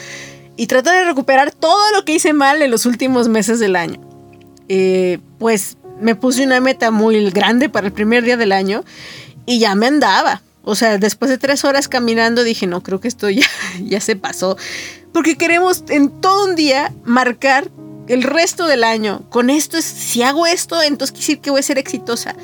y 0.57 0.67
tratar 0.67 0.97
de 0.97 1.05
recuperar 1.05 1.51
todo 1.51 1.91
lo 1.93 2.03
que 2.03 2.15
hice 2.15 2.33
mal 2.33 2.61
en 2.61 2.69
los 2.69 2.85
últimos 2.85 3.29
meses 3.29 3.59
del 3.59 3.77
año. 3.77 4.01
Eh, 4.67 5.19
pues 5.39 5.77
me 6.01 6.15
puse 6.15 6.43
una 6.43 6.59
meta 6.59 6.91
muy 6.91 7.29
grande 7.29 7.69
para 7.69 7.87
el 7.87 7.93
primer 7.93 8.25
día 8.25 8.35
del 8.35 8.51
año 8.51 8.83
y 9.45 9.59
ya 9.59 9.73
me 9.75 9.87
andaba. 9.87 10.41
O 10.65 10.75
sea, 10.75 10.97
después 10.97 11.31
de 11.31 11.37
tres 11.37 11.63
horas 11.63 11.87
caminando 11.87 12.43
dije, 12.43 12.67
no, 12.67 12.83
creo 12.83 12.99
que 12.99 13.07
esto 13.07 13.29
ya 13.29 13.47
se 14.01 14.17
pasó. 14.17 14.57
Porque 15.13 15.37
queremos 15.37 15.85
en 15.87 16.09
todo 16.09 16.43
un 16.43 16.55
día 16.57 16.91
marcar 17.05 17.71
el 18.07 18.23
resto 18.23 18.67
del 18.67 18.83
año. 18.83 19.23
Con 19.29 19.49
esto 19.49 19.77
es, 19.77 19.85
si 19.85 20.23
hago 20.23 20.45
esto, 20.45 20.81
entonces 20.81 21.11
quiere 21.11 21.21
decir 21.21 21.39
que 21.39 21.51
voy 21.51 21.59
a 21.59 21.63
ser 21.63 21.77
exitosa. 21.77 22.35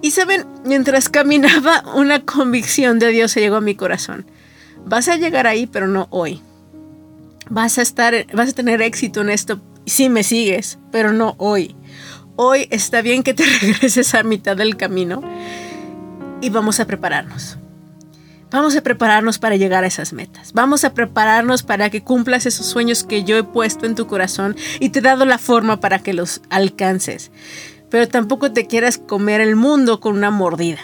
Y 0.00 0.10
saben, 0.10 0.46
mientras 0.64 1.08
caminaba, 1.08 1.84
una 1.94 2.24
convicción 2.24 2.98
de 2.98 3.08
Dios 3.08 3.32
se 3.32 3.40
llegó 3.40 3.56
a 3.56 3.60
mi 3.60 3.74
corazón. 3.74 4.26
Vas 4.84 5.08
a 5.08 5.16
llegar 5.16 5.46
ahí, 5.46 5.66
pero 5.66 5.86
no 5.86 6.08
hoy. 6.10 6.42
Vas 7.48 7.78
a 7.78 7.82
estar, 7.82 8.26
vas 8.32 8.50
a 8.50 8.52
tener 8.52 8.82
éxito 8.82 9.20
en 9.20 9.30
esto 9.30 9.60
si 9.86 10.08
me 10.08 10.22
sigues, 10.22 10.78
pero 10.90 11.12
no 11.12 11.34
hoy. 11.38 11.76
Hoy 12.36 12.66
está 12.70 13.02
bien 13.02 13.22
que 13.22 13.34
te 13.34 13.44
regreses 13.60 14.14
a 14.14 14.22
mitad 14.22 14.56
del 14.56 14.76
camino 14.76 15.22
y 16.40 16.50
vamos 16.50 16.80
a 16.80 16.86
prepararnos. 16.86 17.58
Vamos 18.52 18.76
a 18.76 18.82
prepararnos 18.82 19.38
para 19.38 19.56
llegar 19.56 19.82
a 19.84 19.86
esas 19.86 20.12
metas. 20.12 20.52
Vamos 20.52 20.84
a 20.84 20.92
prepararnos 20.92 21.62
para 21.62 21.88
que 21.88 22.02
cumplas 22.02 22.44
esos 22.44 22.66
sueños 22.66 23.02
que 23.02 23.24
yo 23.24 23.38
he 23.38 23.44
puesto 23.44 23.86
en 23.86 23.94
tu 23.94 24.06
corazón 24.06 24.56
y 24.78 24.90
te 24.90 24.98
he 24.98 25.02
dado 25.02 25.24
la 25.24 25.38
forma 25.38 25.80
para 25.80 26.00
que 26.00 26.12
los 26.12 26.42
alcances. 26.50 27.30
Pero 27.90 28.08
tampoco 28.08 28.52
te 28.52 28.66
quieras 28.66 28.98
comer 28.98 29.40
el 29.40 29.56
mundo 29.56 30.00
con 30.00 30.16
una 30.16 30.30
mordida. 30.30 30.80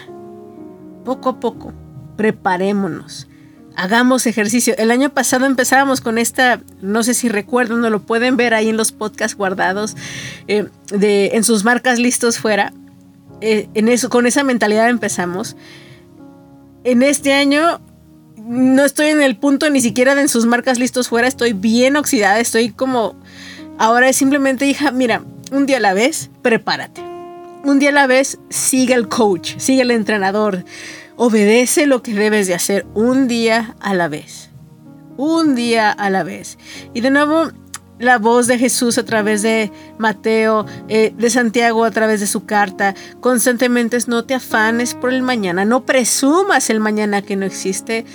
Poco 1.05 1.29
a 1.29 1.39
poco, 1.39 1.73
preparémonos. 2.17 3.27
Hagamos 3.75 4.25
ejercicio. 4.25 4.73
El 4.77 4.91
año 4.91 5.11
pasado 5.11 5.45
empezábamos 5.45 6.01
con 6.01 6.17
esta, 6.17 6.61
no 6.81 7.03
sé 7.03 7.13
si 7.13 7.29
recuerdan, 7.29 7.81
no 7.81 7.89
lo 7.89 8.01
pueden 8.01 8.35
ver 8.35 8.53
ahí 8.53 8.69
en 8.69 8.77
los 8.77 8.91
podcasts 8.91 9.37
guardados, 9.37 9.95
eh, 10.47 10.67
de, 10.91 11.31
en 11.33 11.43
sus 11.43 11.63
marcas 11.63 11.99
listos 11.99 12.39
fuera 12.39 12.73
eh, 13.41 13.69
con 14.09 14.27
esa 14.27 14.43
mentalidad 14.43 14.89
empezamos. 14.89 15.55
En 16.89 17.03
este 17.03 17.33
año 17.33 17.79
no 18.35 18.83
estoy 18.83 19.09
en 19.09 19.21
el 19.21 19.37
punto 19.37 19.69
ni 19.69 19.79
siquiera 19.79 20.15
de 20.15 20.21
en 20.21 20.27
sus 20.27 20.47
marcas 20.47 20.79
listos 20.79 21.07
fuera, 21.07 21.27
estoy 21.27 21.53
bien 21.53 21.95
oxidada, 21.95 22.39
estoy 22.39 22.71
como... 22.71 23.15
Ahora 23.77 24.09
es 24.09 24.15
simplemente, 24.15 24.65
hija, 24.65 24.89
mira, 24.89 25.21
un 25.51 25.67
día 25.67 25.77
a 25.77 25.81
la 25.81 25.93
vez, 25.93 26.31
prepárate. 26.41 27.03
Un 27.63 27.77
día 27.77 27.89
a 27.89 27.91
la 27.91 28.07
vez, 28.07 28.39
sigue 28.49 28.95
el 28.95 29.07
coach, 29.07 29.51
sigue 29.57 29.83
el 29.83 29.91
entrenador, 29.91 30.65
obedece 31.15 31.85
lo 31.85 32.01
que 32.01 32.15
debes 32.15 32.47
de 32.47 32.55
hacer 32.55 32.87
un 32.95 33.27
día 33.27 33.75
a 33.81 33.93
la 33.93 34.07
vez. 34.07 34.49
Un 35.15 35.53
día 35.53 35.91
a 35.91 36.09
la 36.09 36.23
vez. 36.23 36.57
Y 36.95 37.01
de 37.01 37.11
nuevo, 37.11 37.51
la 37.99 38.17
voz 38.17 38.47
de 38.47 38.57
Jesús 38.57 38.97
a 38.97 39.05
través 39.05 39.41
de 39.41 39.71
Mateo, 39.97 40.65
eh, 40.87 41.13
de 41.15 41.29
Santiago 41.29 41.83
a 41.83 41.91
través 41.91 42.21
de 42.21 42.27
su 42.27 42.45
carta. 42.45 42.95
Constantemente 43.19 43.97
es 43.97 44.07
no 44.07 44.25
te 44.25 44.33
afanes 44.33 44.95
por 44.95 45.13
el 45.13 45.21
mañana, 45.21 45.65
no 45.65 45.85
presumas 45.85 46.69
el 46.69 46.79
mañana 46.79 47.21
que 47.21 47.35
no 47.35 47.45
existe. 47.45 48.05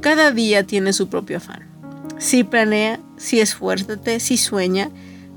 Cada 0.00 0.30
día 0.30 0.64
tiene 0.64 0.92
su 0.92 1.08
propio 1.08 1.38
afán. 1.38 1.68
Sí 2.18 2.44
planea, 2.44 3.00
sí 3.16 3.40
esfuérzate, 3.40 4.20
sí 4.20 4.36
sueña, 4.36 4.90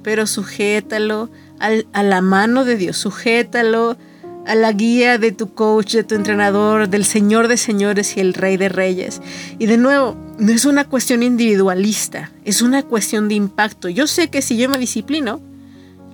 pero 0.03 0.27
sujétalo 0.27 1.31
a 1.59 2.03
la 2.03 2.21
mano 2.21 2.63
de 2.63 2.75
Dios, 2.75 2.97
sujétalo 2.97 3.97
a 4.45 4.55
la 4.55 4.71
guía 4.71 5.17
de 5.17 5.31
tu 5.31 5.53
coach, 5.53 5.93
de 5.93 6.03
tu 6.03 6.15
entrenador, 6.15 6.87
del 6.87 7.05
Señor 7.05 7.47
de 7.47 7.57
señores 7.57 8.15
y 8.17 8.19
el 8.19 8.33
Rey 8.33 8.57
de 8.57 8.69
reyes. 8.69 9.21
Y 9.57 9.65
de 9.65 9.77
nuevo, 9.77 10.15
no 10.37 10.51
es 10.51 10.65
una 10.65 10.85
cuestión 10.85 11.23
individualista, 11.23 12.31
es 12.43 12.61
una 12.61 12.83
cuestión 12.83 13.27
de 13.27 13.35
impacto. 13.35 13.89
Yo 13.89 14.07
sé 14.07 14.29
que 14.29 14.41
si 14.41 14.57
yo 14.57 14.69
me 14.69 14.77
disciplino, 14.77 15.41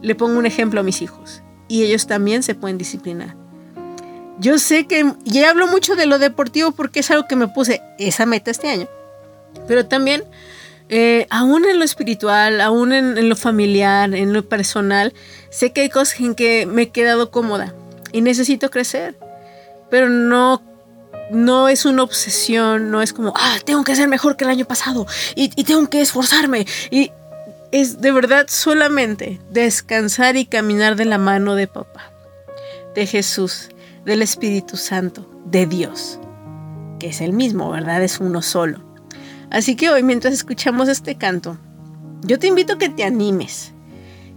le 0.02 0.16
pongo 0.16 0.40
un 0.40 0.46
ejemplo 0.46 0.80
a 0.80 0.84
mis 0.84 1.02
hijos 1.02 1.44
y 1.68 1.84
ellos 1.84 2.08
también 2.08 2.44
se 2.44 2.56
pueden 2.56 2.78
disciplinar. 2.78 3.36
Yo 4.40 4.58
sé 4.58 4.88
que, 4.88 5.14
y 5.26 5.44
hablo 5.44 5.68
mucho 5.68 5.96
de 5.96 6.06
lo 6.06 6.18
deportivo 6.18 6.72
porque 6.72 7.02
es 7.02 7.12
algo 7.12 7.28
que 7.28 7.36
me 7.36 7.48
puse 7.48 7.82
esa 8.00 8.26
meta 8.26 8.50
este 8.50 8.70
año, 8.70 8.88
pero 9.68 9.86
también, 9.86 10.24
eh, 10.90 11.28
aún 11.30 11.66
en 11.66 11.78
lo 11.78 11.86
espiritual, 11.86 12.60
aún 12.60 12.92
en, 12.92 13.18
en 13.18 13.30
lo 13.30 13.36
familiar, 13.36 14.16
en 14.16 14.34
lo 14.34 14.48
personal, 14.48 15.14
sé 15.52 15.74
que 15.74 15.82
hay 15.82 15.90
cosas 15.90 16.20
en 16.22 16.34
que 16.34 16.66
me 16.66 16.84
he 16.84 16.90
quedado 16.90 17.30
cómoda 17.30 17.76
y 18.12 18.22
necesito 18.22 18.70
crecer. 18.70 19.18
Pero 19.90 20.10
no, 20.10 20.62
no 21.32 21.70
es 21.70 21.86
una 21.86 22.04
obsesión, 22.04 22.92
no 22.92 23.02
es 23.02 23.14
como, 23.14 23.34
ah, 23.36 23.58
tengo 23.66 23.84
que 23.84 23.96
ser 23.96 24.08
mejor 24.08 24.38
que 24.38 24.44
el 24.44 24.50
año 24.50 24.66
pasado 24.66 25.06
y, 25.36 25.50
tengo 25.64 25.90
que 25.90 26.02
esforzarme. 26.02 26.66
Y 26.90 27.12
es 27.72 28.02
de 28.02 28.12
verdad 28.12 28.46
solamente 28.50 29.40
descansar 29.50 30.36
y 30.36 30.46
caminar 30.46 30.96
de 30.96 31.06
la 31.06 31.18
mano 31.18 31.56
de 31.56 31.68
papá, 31.68 32.12
de 32.96 33.06
Jesús, 33.08 33.70
del 34.06 34.22
Espíritu 34.22 34.78
Santo, 34.78 35.30
de 35.46 35.66
Dios, 35.66 36.20
que 37.00 37.08
es 37.08 37.22
el 37.22 37.34
mismo, 37.34 37.72
¿verdad? 37.72 38.04
Es 38.04 38.20
uno 38.20 38.42
solo. 38.42 38.84
Así 39.50 39.76
que 39.76 39.90
hoy, 39.90 40.04
mientras 40.04 40.34
escuchamos 40.34 40.88
este 40.88 41.16
canto, 41.16 41.58
yo 42.24 42.40
te 42.40 42.48
invito 42.48 42.74
a 42.74 42.78
que 42.78 42.90
te 42.90 43.04
animes, 43.04 43.74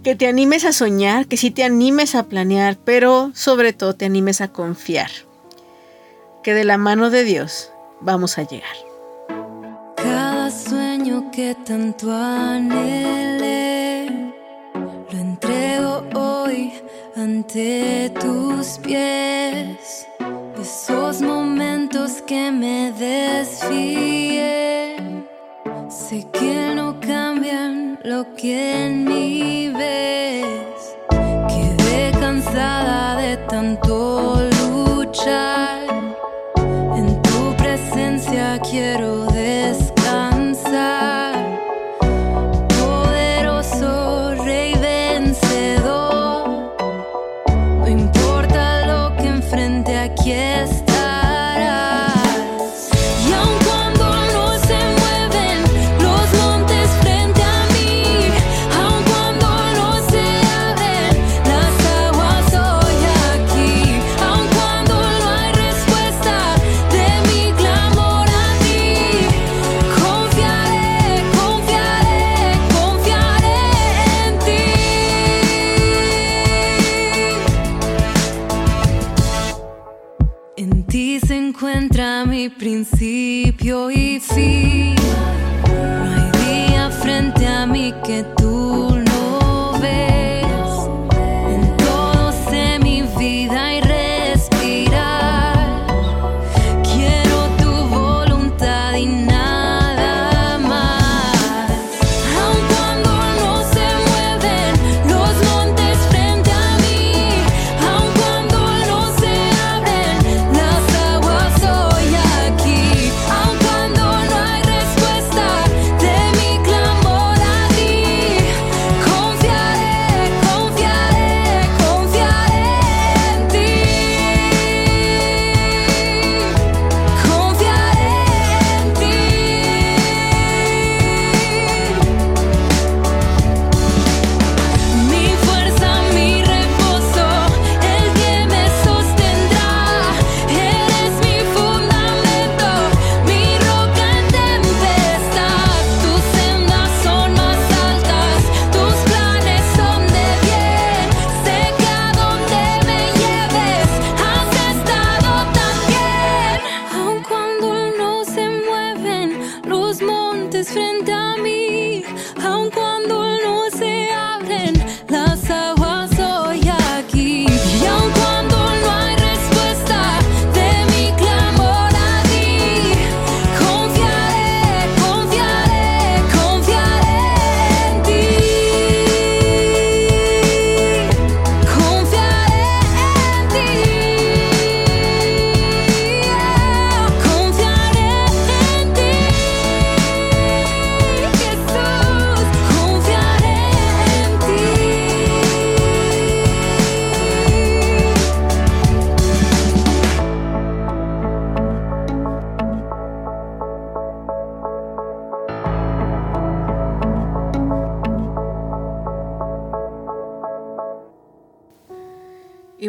que 0.05 0.15
te 0.15 0.27
animes 0.27 0.63
a 0.65 0.71
soñar, 0.71 1.25
que 1.25 1.35
sí 1.35 1.49
te 1.49 1.63
animes 1.63 2.13
a 2.13 2.27
planear, 2.27 2.77
pero 2.77 3.31
sobre 3.33 3.73
todo 3.73 3.95
te 3.95 4.05
animes 4.05 4.39
a 4.39 4.49
confiar, 4.49 5.09
que 6.43 6.53
de 6.53 6.63
la 6.63 6.77
mano 6.77 7.09
de 7.09 7.23
Dios 7.23 7.71
vamos 8.01 8.37
a 8.37 8.43
llegar. 8.43 8.75
Cada 9.97 10.51
sueño 10.51 11.31
que 11.31 11.55
tanto 11.65 12.13
anhelé, 12.13 14.05
lo 15.11 15.17
entrego 15.17 16.03
hoy 16.13 16.71
ante 17.15 18.13
tus 18.21 18.77
pies. 18.77 20.05
Esos 20.61 21.19
momentos 21.23 22.21
que 22.27 22.51
me 22.51 22.91
desfíe, 22.91 24.37
sé 25.89 26.27
que 26.31 26.75
no 26.75 26.99
cambian 26.99 27.84
lo 28.05 28.35
que 28.35 28.85
en 28.85 29.03
mí 29.03 29.69
ves. 29.69 30.95
Quedé 31.49 32.11
cansada 32.19 33.17
de 33.19 33.37
tanto 33.49 33.84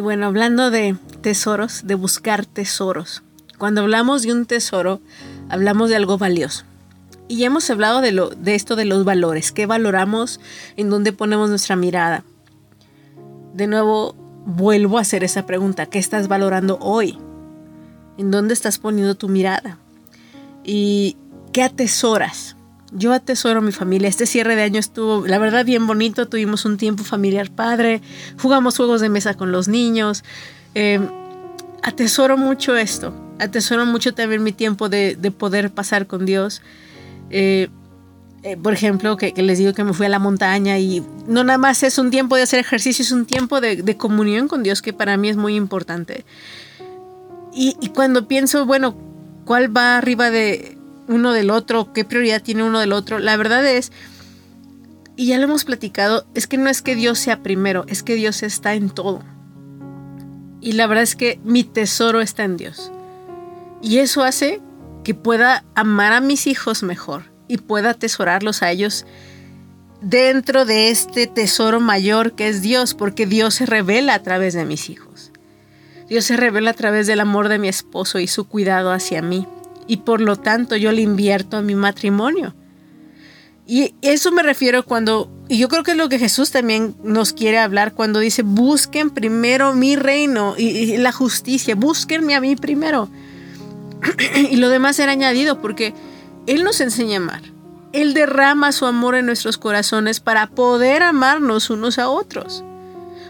bueno, 0.01 0.27
hablando 0.27 0.69
de 0.69 0.97
tesoros, 1.21 1.85
de 1.85 1.95
buscar 1.95 2.45
tesoros. 2.45 3.23
Cuando 3.57 3.81
hablamos 3.81 4.23
de 4.23 4.33
un 4.33 4.45
tesoro, 4.45 5.01
hablamos 5.49 5.89
de 5.89 5.95
algo 5.95 6.17
valioso. 6.17 6.65
Y 7.27 7.37
ya 7.37 7.47
hemos 7.47 7.69
hablado 7.69 8.01
de, 8.01 8.29
de 8.37 8.55
esto 8.55 8.75
de 8.75 8.85
los 8.85 9.05
valores, 9.05 9.51
qué 9.51 9.65
valoramos, 9.65 10.39
en 10.75 10.89
dónde 10.89 11.13
ponemos 11.13 11.49
nuestra 11.49 11.75
mirada. 11.75 12.23
De 13.53 13.67
nuevo, 13.67 14.15
vuelvo 14.45 14.97
a 14.97 15.01
hacer 15.01 15.23
esa 15.23 15.45
pregunta, 15.45 15.85
¿qué 15.85 15.99
estás 15.99 16.27
valorando 16.27 16.77
hoy? 16.79 17.17
¿En 18.17 18.31
dónde 18.31 18.53
estás 18.53 18.79
poniendo 18.79 19.15
tu 19.15 19.29
mirada? 19.29 19.77
¿Y 20.63 21.17
qué 21.53 21.63
atesoras? 21.63 22.56
Yo 22.91 23.13
atesoro 23.13 23.61
mi 23.61 23.71
familia. 23.71 24.07
Este 24.07 24.25
cierre 24.25 24.55
de 24.55 24.63
año 24.63 24.79
estuvo, 24.79 25.25
la 25.27 25.39
verdad, 25.39 25.65
bien 25.65 25.87
bonito. 25.87 26.27
Tuvimos 26.27 26.65
un 26.65 26.77
tiempo 26.77 27.03
familiar 27.03 27.51
padre. 27.51 28.01
Jugamos 28.41 28.77
juegos 28.77 29.01
de 29.01 29.09
mesa 29.09 29.33
con 29.33 29.51
los 29.51 29.67
niños. 29.67 30.23
Eh, 30.75 30.99
atesoro 31.83 32.37
mucho 32.37 32.75
esto. 32.75 33.13
Atesoro 33.39 33.85
mucho 33.85 34.13
también 34.13 34.43
mi 34.43 34.51
tiempo 34.51 34.89
de, 34.89 35.15
de 35.15 35.31
poder 35.31 35.71
pasar 35.71 36.07
con 36.07 36.25
Dios. 36.25 36.61
Eh, 37.29 37.69
eh, 38.43 38.55
por 38.55 38.71
ejemplo, 38.71 39.17
que, 39.17 39.33
les 39.35 39.57
digo 39.57 39.73
que 39.73 39.83
me 39.83 39.93
fui 39.93 40.05
a 40.05 40.09
la 40.09 40.19
montaña 40.19 40.77
y 40.77 41.03
no 41.27 41.43
nada 41.43 41.57
más 41.57 41.83
es 41.83 41.97
un 41.97 42.11
tiempo 42.11 42.35
de 42.35 42.43
hacer 42.43 42.59
ejercicio, 42.59 43.03
es 43.03 43.11
un 43.11 43.25
tiempo 43.25 43.59
de, 43.59 43.97
comunión 43.97 44.47
con 44.47 44.63
Dios 44.63 44.81
que 44.81 44.93
para 44.93 45.17
mí 45.17 45.27
es 45.29 45.37
muy 45.37 45.55
importante. 45.55 46.23
Y, 47.53 47.73
cuando 47.95 48.27
pienso, 48.27 48.65
bueno, 48.67 48.95
¿cuál 49.43 49.75
va 49.75 49.97
arriba 49.97 50.29
de 50.29 50.76
uno 51.07 51.33
del 51.33 51.49
otro? 51.49 51.93
¿Qué 51.93 52.05
prioridad 52.05 52.41
tiene 52.41 52.63
uno 52.63 52.79
del 52.79 52.93
otro? 52.93 53.19
La 53.19 53.37
verdad 53.37 53.65
es, 53.65 53.91
y 55.15 55.27
ya 55.27 55.37
lo 55.37 55.45
hemos 55.45 55.65
platicado, 55.65 56.27
es 56.35 56.47
que 56.47 56.57
no 56.57 56.69
es 56.69 56.81
que 56.81 56.95
Dios 56.95 57.19
sea 57.19 57.41
primero, 57.43 57.85
es 57.87 58.03
que 58.03 58.15
Dios 58.15 58.43
está 58.43 58.73
en 58.73 58.89
todo. 58.89 59.23
Y 60.61 60.73
la 60.73 60.87
verdad 60.87 61.03
es 61.03 61.15
que 61.15 61.39
mi 61.43 61.63
tesoro 61.63 62.21
está 62.21 62.43
en 62.43 62.57
Dios. 62.57 62.91
Y 63.81 63.99
eso 63.99 64.23
hace 64.23 64.61
que 65.03 65.13
pueda 65.13 65.63
amar 65.75 66.13
a 66.13 66.21
mis 66.21 66.47
hijos 66.47 66.83
mejor 66.83 67.23
y 67.47 67.57
pueda 67.57 67.91
atesorarlos 67.91 68.61
a 68.61 68.71
ellos 68.71 69.05
dentro 70.01 70.65
de 70.65 70.89
este 70.89 71.27
tesoro 71.27 71.79
mayor 71.79 72.33
que 72.33 72.47
es 72.49 72.61
Dios, 72.61 72.93
porque 72.93 73.25
Dios 73.25 73.55
se 73.55 73.65
revela 73.65 74.13
a 74.13 74.23
través 74.23 74.53
de 74.53 74.65
mis 74.65 74.89
hijos. 74.89 75.31
Dios 76.07 76.25
se 76.25 76.37
revela 76.37 76.71
a 76.71 76.75
través 76.75 77.07
del 77.07 77.19
amor 77.19 77.49
de 77.49 77.59
mi 77.59 77.67
esposo 77.67 78.19
y 78.19 78.27
su 78.27 78.47
cuidado 78.47 78.91
hacia 78.91 79.21
mí. 79.21 79.47
Y 79.87 79.97
por 79.97 80.21
lo 80.21 80.35
tanto 80.35 80.75
yo 80.75 80.91
le 80.91 81.01
invierto 81.01 81.57
a 81.57 81.61
mi 81.61 81.75
matrimonio. 81.75 82.53
Y 83.65 83.95
eso 84.01 84.31
me 84.31 84.43
refiero 84.43 84.85
cuando, 84.85 85.29
y 85.49 85.57
yo 85.57 85.67
creo 85.67 85.83
que 85.83 85.91
es 85.91 85.97
lo 85.97 86.07
que 86.07 86.19
Jesús 86.19 86.51
también 86.51 86.95
nos 87.03 87.33
quiere 87.33 87.59
hablar 87.59 87.93
cuando 87.93 88.19
dice, 88.19 88.41
busquen 88.41 89.09
primero 89.09 89.73
mi 89.73 89.97
reino 89.97 90.55
y, 90.57 90.95
la 90.97 91.11
justicia, 91.11 91.75
búsquenme 91.75 92.33
a 92.33 92.39
mí 92.39 92.55
primero. 92.55 93.09
y 94.51 94.55
lo 94.55 94.69
demás 94.69 94.95
será 94.95 95.11
añadido 95.11 95.61
porque 95.61 95.93
Él 96.45 96.63
nos 96.63 96.79
enseña 96.79 97.15
a 97.15 97.21
amar. 97.21 97.41
Él 97.91 98.13
derrama 98.13 98.71
su 98.71 98.85
amor 98.85 99.15
en 99.15 99.25
nuestros 99.25 99.57
corazones 99.57 100.21
para 100.21 100.47
poder 100.47 101.03
amarnos 101.03 101.69
unos 101.69 101.99
a 101.99 102.09
otros. 102.09 102.63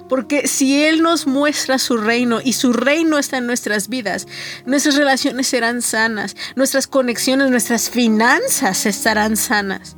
Porque 0.10 0.48
si 0.48 0.84
Él 0.84 1.02
nos 1.02 1.28
muestra 1.28 1.80
su 1.80 1.98
reino 1.98 2.40
y 2.44 2.54
su 2.54 2.74
reino 2.74 3.18
está 3.18 3.38
en 3.38 3.48
nuestras 3.48 3.90
vidas, 3.90 4.28
nuestras 4.66 4.96
relaciones 4.96 5.48
serán 5.48 5.82
sanas, 5.82 6.36
nuestras 6.56 6.88
conexiones, 6.88 7.50
nuestras 7.50 7.90
finanzas 7.90 8.86
estarán 8.86 9.38
sanas. 9.38 9.98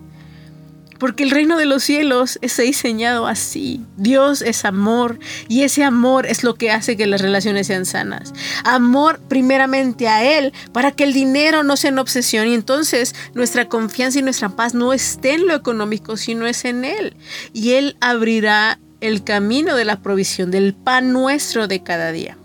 Porque 0.99 1.23
el 1.23 1.31
reino 1.31 1.57
de 1.57 1.65
los 1.65 1.83
cielos 1.83 2.37
está 2.41 2.63
diseñado 2.63 3.25
así. 3.25 3.79
Dios 3.95 4.41
es 4.41 4.65
amor 4.65 5.17
y 5.47 5.63
ese 5.63 5.85
amor 5.85 6.25
es 6.25 6.43
lo 6.43 6.55
que 6.55 6.71
hace 6.71 6.97
que 6.97 7.07
las 7.07 7.21
relaciones 7.21 7.67
sean 7.67 7.85
sanas. 7.85 8.33
Amor 8.65 9.21
primeramente 9.29 10.09
a 10.09 10.37
Él 10.37 10.51
para 10.73 10.91
que 10.91 11.05
el 11.05 11.13
dinero 11.13 11.63
no 11.63 11.77
sea 11.77 11.93
una 11.93 12.01
obsesión 12.01 12.49
y 12.49 12.53
entonces 12.53 13.15
nuestra 13.33 13.69
confianza 13.69 14.19
y 14.19 14.23
nuestra 14.23 14.49
paz 14.49 14.73
no 14.73 14.91
esté 14.91 15.35
en 15.35 15.47
lo 15.47 15.55
económico, 15.55 16.17
sino 16.17 16.45
es 16.45 16.65
en 16.65 16.83
Él. 16.83 17.15
Y 17.53 17.71
Él 17.71 17.95
abrirá 18.01 18.77
el 19.01 19.23
camino 19.23 19.75
de 19.75 19.85
la 19.85 20.01
provisión 20.01 20.51
del 20.51 20.73
pan 20.73 21.13
nuestro 21.13 21.67
de 21.67 21.83
cada 21.83 22.11
día. 22.11 22.37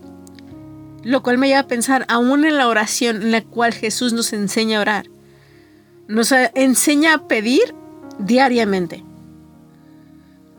Lo 1.02 1.22
cual 1.22 1.38
me 1.38 1.48
lleva 1.48 1.60
a 1.60 1.68
pensar, 1.68 2.06
aún 2.08 2.44
en 2.44 2.56
la 2.56 2.68
oración 2.68 3.16
en 3.22 3.32
la 3.32 3.42
cual 3.42 3.74
Jesús 3.74 4.12
nos 4.12 4.32
enseña 4.32 4.78
a 4.78 4.82
orar, 4.82 5.06
nos 6.08 6.32
enseña 6.32 7.14
a 7.14 7.28
pedir 7.28 7.74
diariamente. 8.18 9.04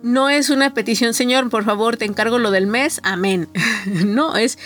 No 0.03 0.29
es 0.29 0.51
una 0.51 0.73
petición, 0.73 1.15
Señor, 1.15 1.49
por 1.49 1.63
favor, 1.63 1.97
te 1.97 2.05
encargo 2.05 2.37
lo 2.37 2.51
del 2.51 2.67
mes, 2.67 2.99
amén. 3.03 3.47
no, 4.05 4.35
es 4.35 4.59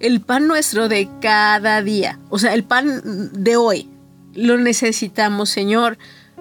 el 0.00 0.20
pan 0.20 0.46
nuestro 0.46 0.88
de 0.88 1.08
cada 1.20 1.82
día, 1.82 2.18
o 2.30 2.38
sea, 2.38 2.54
el 2.54 2.64
pan 2.64 3.02
de 3.32 3.56
hoy. 3.56 3.90
Lo 4.34 4.56
necesitamos, 4.58 5.50
Señor, 5.50 5.98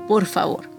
por 0.08 0.26
favor. 0.26 0.70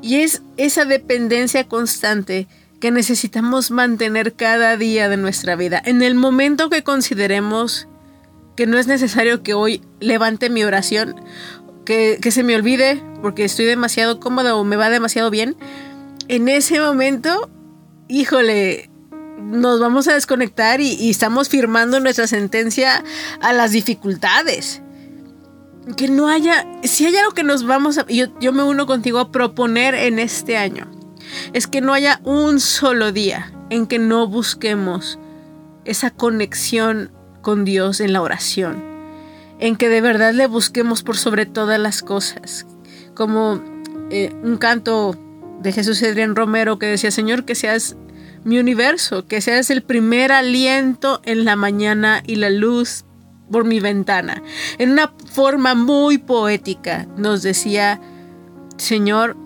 Y 0.00 0.16
es 0.16 0.42
esa 0.56 0.84
dependencia 0.84 1.68
constante 1.68 2.48
que 2.82 2.90
necesitamos 2.90 3.70
mantener 3.70 4.34
cada 4.34 4.76
día 4.76 5.08
de 5.08 5.16
nuestra 5.16 5.54
vida. 5.54 5.80
En 5.84 6.02
el 6.02 6.16
momento 6.16 6.68
que 6.68 6.82
consideremos 6.82 7.86
que 8.56 8.66
no 8.66 8.76
es 8.76 8.88
necesario 8.88 9.44
que 9.44 9.54
hoy 9.54 9.82
levante 10.00 10.50
mi 10.50 10.64
oración 10.64 11.14
que, 11.84 12.18
se 12.32 12.42
me 12.42 12.56
olvide 12.56 13.00
porque 13.22 13.44
estoy 13.44 13.66
demasiado 13.66 14.18
cómoda 14.18 14.56
o 14.56 14.64
me 14.64 14.74
va 14.74 14.90
demasiado 14.90 15.30
bien, 15.30 15.56
en 16.26 16.48
ese 16.48 16.80
momento, 16.80 17.48
híjole, 18.08 18.90
nos 19.38 19.78
vamos 19.78 20.08
a 20.08 20.14
desconectar 20.14 20.80
y, 20.80 21.08
estamos 21.08 21.48
firmando 21.48 22.00
nuestra 22.00 22.26
sentencia 22.26 23.04
a 23.40 23.52
las 23.52 23.70
dificultades. 23.70 24.82
Que 25.96 26.08
no 26.08 26.28
haya, 26.28 26.66
si 26.82 27.06
hay 27.06 27.14
algo 27.14 27.30
que 27.30 27.44
nos 27.44 27.64
vamos 27.64 27.98
a, 27.98 28.06
yo, 28.08 28.36
yo 28.40 28.52
me 28.52 28.64
uno 28.64 28.86
contigo 28.86 29.20
a 29.20 29.30
proponer 29.30 29.94
en 29.94 30.18
este 30.18 30.56
año, 30.56 30.90
es 31.52 31.66
que 31.66 31.80
no 31.80 31.92
haya 31.92 32.20
un 32.24 32.60
solo 32.60 33.12
día 33.12 33.52
en 33.70 33.86
que 33.86 33.98
no 33.98 34.26
busquemos 34.26 35.18
esa 35.84 36.10
conexión 36.10 37.10
con 37.40 37.64
Dios 37.64 38.00
en 38.00 38.12
la 38.12 38.22
oración 38.22 38.92
en 39.62 39.76
que 39.76 39.88
de 39.88 40.00
verdad 40.00 40.34
le 40.34 40.48
busquemos 40.48 41.04
por 41.04 41.16
sobre 41.16 41.46
todas 41.46 41.78
las 41.78 42.02
cosas. 42.02 42.66
Como 43.14 43.62
eh, 44.10 44.34
un 44.42 44.56
canto 44.56 45.16
de 45.60 45.70
Jesús 45.70 46.02
Adrián 46.02 46.34
Romero 46.34 46.80
que 46.80 46.86
decía, 46.86 47.12
Señor, 47.12 47.44
que 47.44 47.54
seas 47.54 47.94
mi 48.42 48.58
universo, 48.58 49.24
que 49.28 49.40
seas 49.40 49.70
el 49.70 49.84
primer 49.84 50.32
aliento 50.32 51.22
en 51.24 51.44
la 51.44 51.54
mañana 51.54 52.24
y 52.26 52.34
la 52.34 52.50
luz 52.50 53.04
por 53.52 53.64
mi 53.64 53.78
ventana. 53.78 54.42
En 54.78 54.90
una 54.90 55.12
forma 55.32 55.76
muy 55.76 56.18
poética 56.18 57.06
nos 57.16 57.44
decía, 57.44 58.00
Señor, 58.78 59.36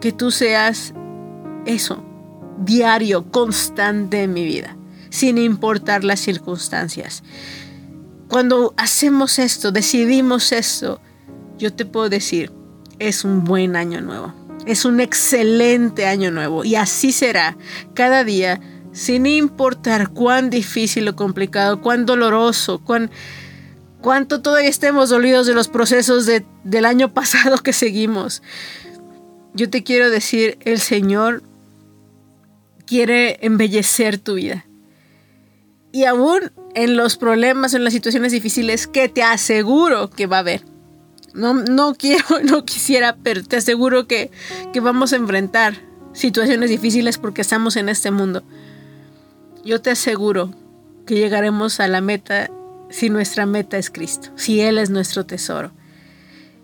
que 0.00 0.10
tú 0.10 0.32
seas 0.32 0.92
eso, 1.66 2.02
diario, 2.58 3.30
constante 3.30 4.22
en 4.22 4.32
mi 4.32 4.44
vida, 4.44 4.76
sin 5.10 5.38
importar 5.38 6.04
las 6.04 6.20
circunstancias. 6.20 7.22
Cuando 8.28 8.72
hacemos 8.76 9.38
esto, 9.38 9.72
decidimos 9.72 10.52
esto, 10.52 11.00
yo 11.58 11.72
te 11.72 11.84
puedo 11.84 12.08
decir, 12.08 12.50
es 12.98 13.24
un 13.24 13.44
buen 13.44 13.76
año 13.76 14.00
nuevo. 14.00 14.32
Es 14.64 14.84
un 14.84 15.00
excelente 15.00 16.06
año 16.06 16.30
nuevo. 16.30 16.64
Y 16.64 16.76
así 16.76 17.12
será 17.12 17.56
cada 17.94 18.24
día, 18.24 18.60
sin 18.92 19.26
importar 19.26 20.10
cuán 20.10 20.50
difícil 20.50 21.08
o 21.08 21.16
complicado, 21.16 21.80
cuán 21.80 22.06
doloroso, 22.06 22.78
cuán, 22.82 23.10
cuánto 24.00 24.40
todavía 24.40 24.70
estemos 24.70 25.10
dolidos 25.10 25.46
de 25.46 25.54
los 25.54 25.68
procesos 25.68 26.26
del 26.26 26.84
año 26.84 27.12
pasado 27.14 27.58
que 27.58 27.72
seguimos. 27.72 28.42
Yo 29.54 29.68
te 29.68 29.82
quiero 29.82 30.10
decir, 30.10 30.58
el 30.60 30.78
Señor 30.78 31.42
quiere 32.86 33.38
embellecer 33.42 34.18
tu 34.18 34.34
vida. 34.34 34.66
Y 35.92 36.04
aún 36.04 36.52
en 36.74 36.96
los 36.96 37.16
problemas, 37.16 37.74
en 37.74 37.84
las 37.84 37.92
situaciones 37.92 38.32
difíciles 38.32 38.86
que 38.86 39.08
te 39.08 39.22
aseguro 39.22 40.10
que 40.10 40.26
va 40.26 40.36
a 40.36 40.40
haber. 40.40 40.64
No, 41.34 41.54
no 41.54 41.94
quiero, 41.94 42.24
no 42.44 42.64
quisiera, 42.64 43.16
pero 43.22 43.42
te 43.42 43.56
aseguro 43.56 44.06
que, 44.06 44.30
que 44.72 44.80
vamos 44.80 45.12
a 45.12 45.16
enfrentar 45.16 45.74
situaciones 46.12 46.70
difíciles 46.70 47.18
porque 47.18 47.42
estamos 47.42 47.76
en 47.76 47.88
este 47.88 48.10
mundo. 48.10 48.42
Yo 49.64 49.80
te 49.80 49.90
aseguro 49.90 50.54
que 51.06 51.14
llegaremos 51.14 51.80
a 51.80 51.88
la 51.88 52.00
meta 52.00 52.50
si 52.90 53.10
nuestra 53.10 53.46
meta 53.46 53.78
es 53.78 53.90
Cristo, 53.90 54.30
si 54.36 54.60
Él 54.60 54.78
es 54.78 54.90
nuestro 54.90 55.24
tesoro. 55.24 55.72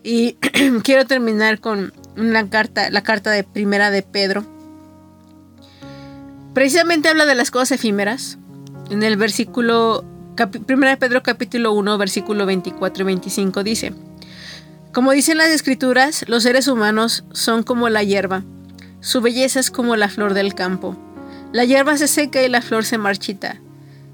Y 0.03 0.35
quiero 0.83 1.07
terminar 1.07 1.61
con 1.61 1.93
una 2.17 2.49
carta, 2.49 2.91
la 2.91 3.03
carta 3.03 3.31
de 3.31 3.45
primera 3.45 3.91
de 3.91 4.03
Pedro. 4.03 4.45
Precisamente 6.55 7.09
habla 7.09 7.27
de 7.27 7.35
las 7.35 7.51
cosas 7.51 7.73
efímeras, 7.73 8.39
en 8.91 9.03
el 9.03 9.17
versículo, 9.17 10.05
1 10.37 10.99
Pedro 10.99 11.23
capítulo 11.23 11.73
1, 11.73 11.99
versículo 11.99 12.47
24 12.47 13.03
y 13.03 13.07
25 13.07 13.63
dice, 13.63 13.93
como 14.93 15.13
dicen 15.13 15.39
las 15.39 15.49
escrituras, 15.49 16.25
los 16.29 16.43
seres 16.43 16.67
humanos 16.67 17.25
son 17.33 17.63
como 17.63 17.89
la 17.89 18.03
hierba, 18.03 18.45
su 19.01 19.21
belleza 19.21 19.61
es 19.61 19.71
como 19.71 19.97
la 19.97 20.09
flor 20.09 20.35
del 20.35 20.55
campo. 20.55 20.97
La 21.53 21.65
hierba 21.65 21.97
se 21.97 22.09
seca 22.09 22.43
y 22.43 22.49
la 22.49 22.63
flor 22.63 22.85
se 22.85 22.99
marchita, 22.99 23.61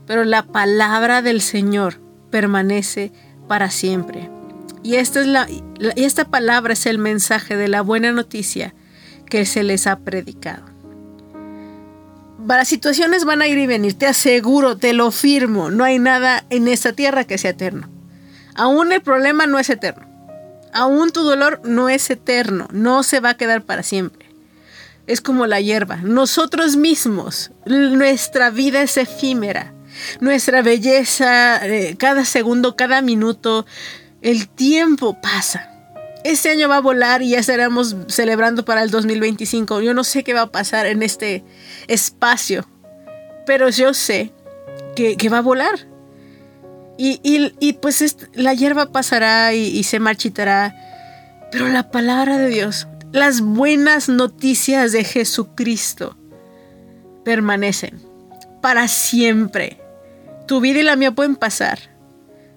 pero 0.07 0.25
la 0.25 0.45
palabra 0.45 1.23
del 1.23 1.41
Señor 1.41 2.01
permanece 2.31 3.13
para 3.49 3.71
siempre. 3.71 4.31
Y 4.83 4.97
esta, 4.97 5.21
es 5.21 5.27
la, 5.27 5.49
y 5.49 6.05
esta 6.05 6.27
palabra 6.27 6.75
es 6.75 6.87
el 6.87 6.99
mensaje 6.99 7.57
de 7.57 7.69
la 7.69 7.81
buena 7.81 8.13
noticia 8.13 8.75
que 9.27 9.47
se 9.47 9.63
les 9.63 9.87
ha 9.87 10.01
predicado. 10.01 10.74
Para 12.47 12.65
situaciones 12.65 13.25
van 13.25 13.41
a 13.41 13.47
ir 13.47 13.57
y 13.57 13.67
venir, 13.67 13.95
te 13.95 14.07
aseguro, 14.07 14.77
te 14.77 14.93
lo 14.93 15.11
firmo, 15.11 15.71
no 15.71 15.85
hay 15.85 15.99
nada 15.99 16.45
en 16.51 16.69
esta 16.69 16.93
tierra 16.93 17.25
que 17.25 17.39
sea 17.39 17.51
eterno. 17.53 17.89
Aún 18.55 18.93
el 18.93 19.01
problema 19.01 19.47
no 19.47 19.59
es 19.59 19.71
eterno. 19.71 20.07
Aún 20.73 21.11
tu 21.11 21.23
dolor 21.23 21.61
no 21.65 21.89
es 21.89 22.11
eterno, 22.11 22.69
no 22.71 23.03
se 23.03 23.21
va 23.21 23.31
a 23.31 23.37
quedar 23.37 23.63
para 23.63 23.83
siempre. 23.83 24.29
Es 25.07 25.21
como 25.21 25.47
la 25.47 25.61
hierba. 25.61 25.97
Nosotros 25.97 26.77
mismos, 26.77 27.51
nuestra 27.65 28.51
vida 28.51 28.83
es 28.83 28.97
efímera. 28.97 29.73
Nuestra 30.21 30.63
belleza, 30.63 31.65
eh, 31.67 31.97
cada 31.97 32.25
segundo, 32.25 32.75
cada 32.77 33.01
minuto, 33.01 33.65
el 34.23 34.49
tiempo 34.49 35.21
pasa. 35.21 35.74
Este 36.25 36.49
año 36.49 36.69
va 36.71 36.79
a 36.79 36.81
volar 36.81 37.23
y 37.23 37.31
ya 37.31 37.39
estaremos 37.39 37.97
celebrando 38.09 38.65
para 38.65 38.83
el 38.83 38.91
2025. 38.91 39.83
Yo 39.83 39.93
no 39.93 40.05
sé 40.05 40.25
qué 40.25 40.33
va 40.33 40.43
a 40.43 40.51
pasar 40.51 40.87
en 40.87 41.03
este 41.03 41.45
espacio, 41.87 42.67
pero 43.47 43.69
yo 43.69 43.93
sé 43.93 44.33
que, 44.97 45.29
va 45.29 45.39
a 45.39 45.43
volar. 45.43 45.87
Y, 46.97 47.73
pues 47.75 48.17
la 48.33 48.55
hierba 48.55 48.91
pasará 48.91 49.53
y 49.53 49.83
se 49.85 50.01
marchitará, 50.01 50.75
pero 51.53 51.69
la 51.69 51.91
palabra 51.91 52.39
de 52.39 52.49
Dios, 52.49 52.89
las 53.13 53.43
buenas 53.43 54.09
noticias 54.09 54.93
de 54.93 55.05
Jesucristo 55.05 56.17
permanecen 57.25 58.01
para 58.61 58.89
siempre. 58.89 59.79
Tu 60.49 60.61
vida 60.61 60.81
y 60.81 60.83
la 60.83 60.97
mía 60.97 61.13
pueden 61.13 61.37
pasar, 61.37 61.79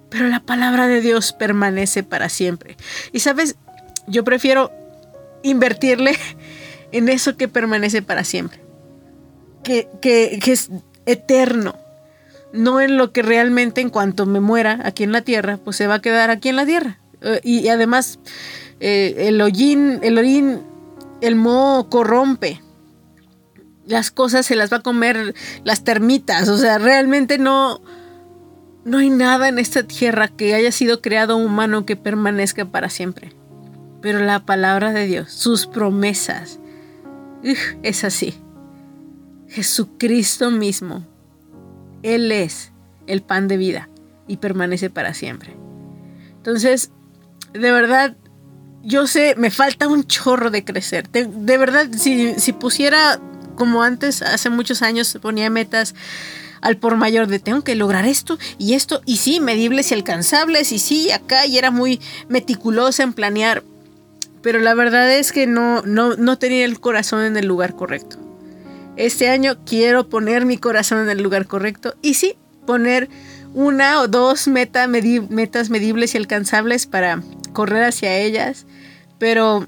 pero 0.09 0.27
la 0.27 0.39
palabra 0.39 0.87
de 0.87 1.01
Dios 1.01 1.33
permanece 1.33 2.03
para 2.03 2.29
siempre. 2.29 2.77
Y 3.11 3.19
sabes, 3.19 3.55
yo 4.07 4.23
prefiero 4.23 4.71
invertirle 5.43 6.15
en 6.91 7.09
eso 7.09 7.37
que 7.37 7.47
permanece 7.47 8.01
para 8.01 8.23
siempre, 8.23 8.59
que, 9.63 9.89
que, 10.01 10.39
es 10.45 10.69
eterno, 11.05 11.75
no 12.53 12.81
en 12.81 12.97
lo 12.97 13.11
que 13.11 13.21
realmente 13.21 13.81
en 13.81 13.89
cuanto 13.89 14.25
me 14.25 14.39
muera 14.39 14.79
aquí 14.83 15.03
en 15.03 15.11
la 15.11 15.21
tierra, 15.21 15.57
pues 15.57 15.75
se 15.75 15.87
va 15.87 15.95
a 15.95 16.01
quedar 16.01 16.29
aquí 16.29 16.49
en 16.49 16.55
la 16.55 16.65
tierra. 16.65 16.99
Eh, 17.21 17.41
y, 17.43 17.67
además, 17.67 18.19
eh, 18.79 19.15
el 19.17 19.41
hollín, 19.41 19.99
el 20.01 20.17
orín, 20.17 20.61
el 21.21 21.35
moho 21.35 21.89
corrompe. 21.89 22.61
Las 23.85 24.11
cosas 24.11 24.45
se 24.45 24.55
las 24.55 24.71
va 24.71 24.77
a 24.77 24.81
comer 24.81 25.33
las 25.63 25.83
termitas. 25.83 26.49
O 26.49 26.57
sea, 26.57 26.77
realmente 26.77 27.37
no, 27.37 27.81
no 28.87 28.99
hay 28.99 29.09
nada 29.09 29.49
en 29.49 29.59
esta 29.59 29.83
tierra 29.83 30.29
que 30.29 30.55
haya 30.55 30.71
sido 30.71 31.01
creado 31.01 31.35
humano 31.35 31.85
que 31.85 31.97
permanezca 31.97 32.63
para 32.63 32.89
siempre. 32.89 33.33
Pero 34.01 34.19
la 34.19 34.45
palabra 34.45 34.93
de 34.93 35.05
Dios, 35.05 35.29
sus 35.29 35.67
promesas, 35.67 36.57
es 37.83 38.05
así. 38.05 38.33
Jesucristo 39.49 40.51
mismo, 40.51 41.05
Él 42.01 42.31
es 42.31 42.71
el 43.07 43.21
pan 43.21 43.49
de 43.49 43.57
vida 43.57 43.89
y 44.25 44.37
permanece 44.37 44.89
para 44.89 45.13
siempre. 45.13 45.57
Entonces, 46.37 46.91
de 47.51 47.71
verdad, 47.73 48.15
yo 48.83 49.05
sé, 49.05 49.35
me 49.37 49.51
falta 49.51 49.89
un 49.89 50.05
chorro 50.05 50.49
de 50.49 50.63
crecer. 50.63 51.09
De, 51.09 51.57
verdad, 51.57 51.87
si, 51.91 52.35
si 52.35 52.53
pusiera 52.53 53.19
como 53.55 53.83
antes, 53.83 54.21
hace 54.21 54.49
muchos 54.49 54.81
años, 54.81 55.17
ponía 55.21 55.49
metas 55.49 55.93
al 56.61 56.77
por 56.77 56.97
mayor 56.97 57.27
de 57.27 57.39
tengo 57.39 57.63
que 57.63 57.75
lograr 57.75 58.05
esto 58.05 58.37
y 58.57 58.73
esto, 58.73 59.01
y 59.05 59.17
sí, 59.17 59.39
medibles 59.39 59.91
y 59.91 59.93
alcanzables, 59.93 60.71
y 60.71 60.79
sí, 60.79 61.11
acá, 61.11 61.45
y 61.45 61.57
era 61.57 61.71
muy 61.71 61.99
meticulosa 62.29 63.03
en 63.03 63.13
planear, 63.13 63.63
pero 64.41 64.59
la 64.59 64.73
verdad 64.73 65.11
es 65.11 65.31
que 65.31 65.47
no, 65.47 65.81
no, 65.83 66.15
no 66.15 66.37
tenía 66.37 66.65
el 66.65 66.79
corazón 66.79 67.23
en 67.23 67.37
el 67.37 67.47
lugar 67.47 67.75
correcto. 67.75 68.17
Este 68.95 69.29
año 69.29 69.57
quiero 69.65 70.09
poner 70.09 70.45
mi 70.45 70.57
corazón 70.57 70.99
en 70.99 71.09
el 71.09 71.21
lugar 71.21 71.47
correcto 71.47 71.95
y 72.01 72.15
sí, 72.15 72.35
poner 72.65 73.09
una 73.53 74.01
o 74.01 74.07
dos 74.07 74.47
metas 74.47 74.89
medibles 74.89 76.13
y 76.13 76.17
alcanzables 76.17 76.85
para 76.87 77.21
correr 77.53 77.83
hacia 77.83 78.17
ellas, 78.17 78.65
pero, 79.19 79.67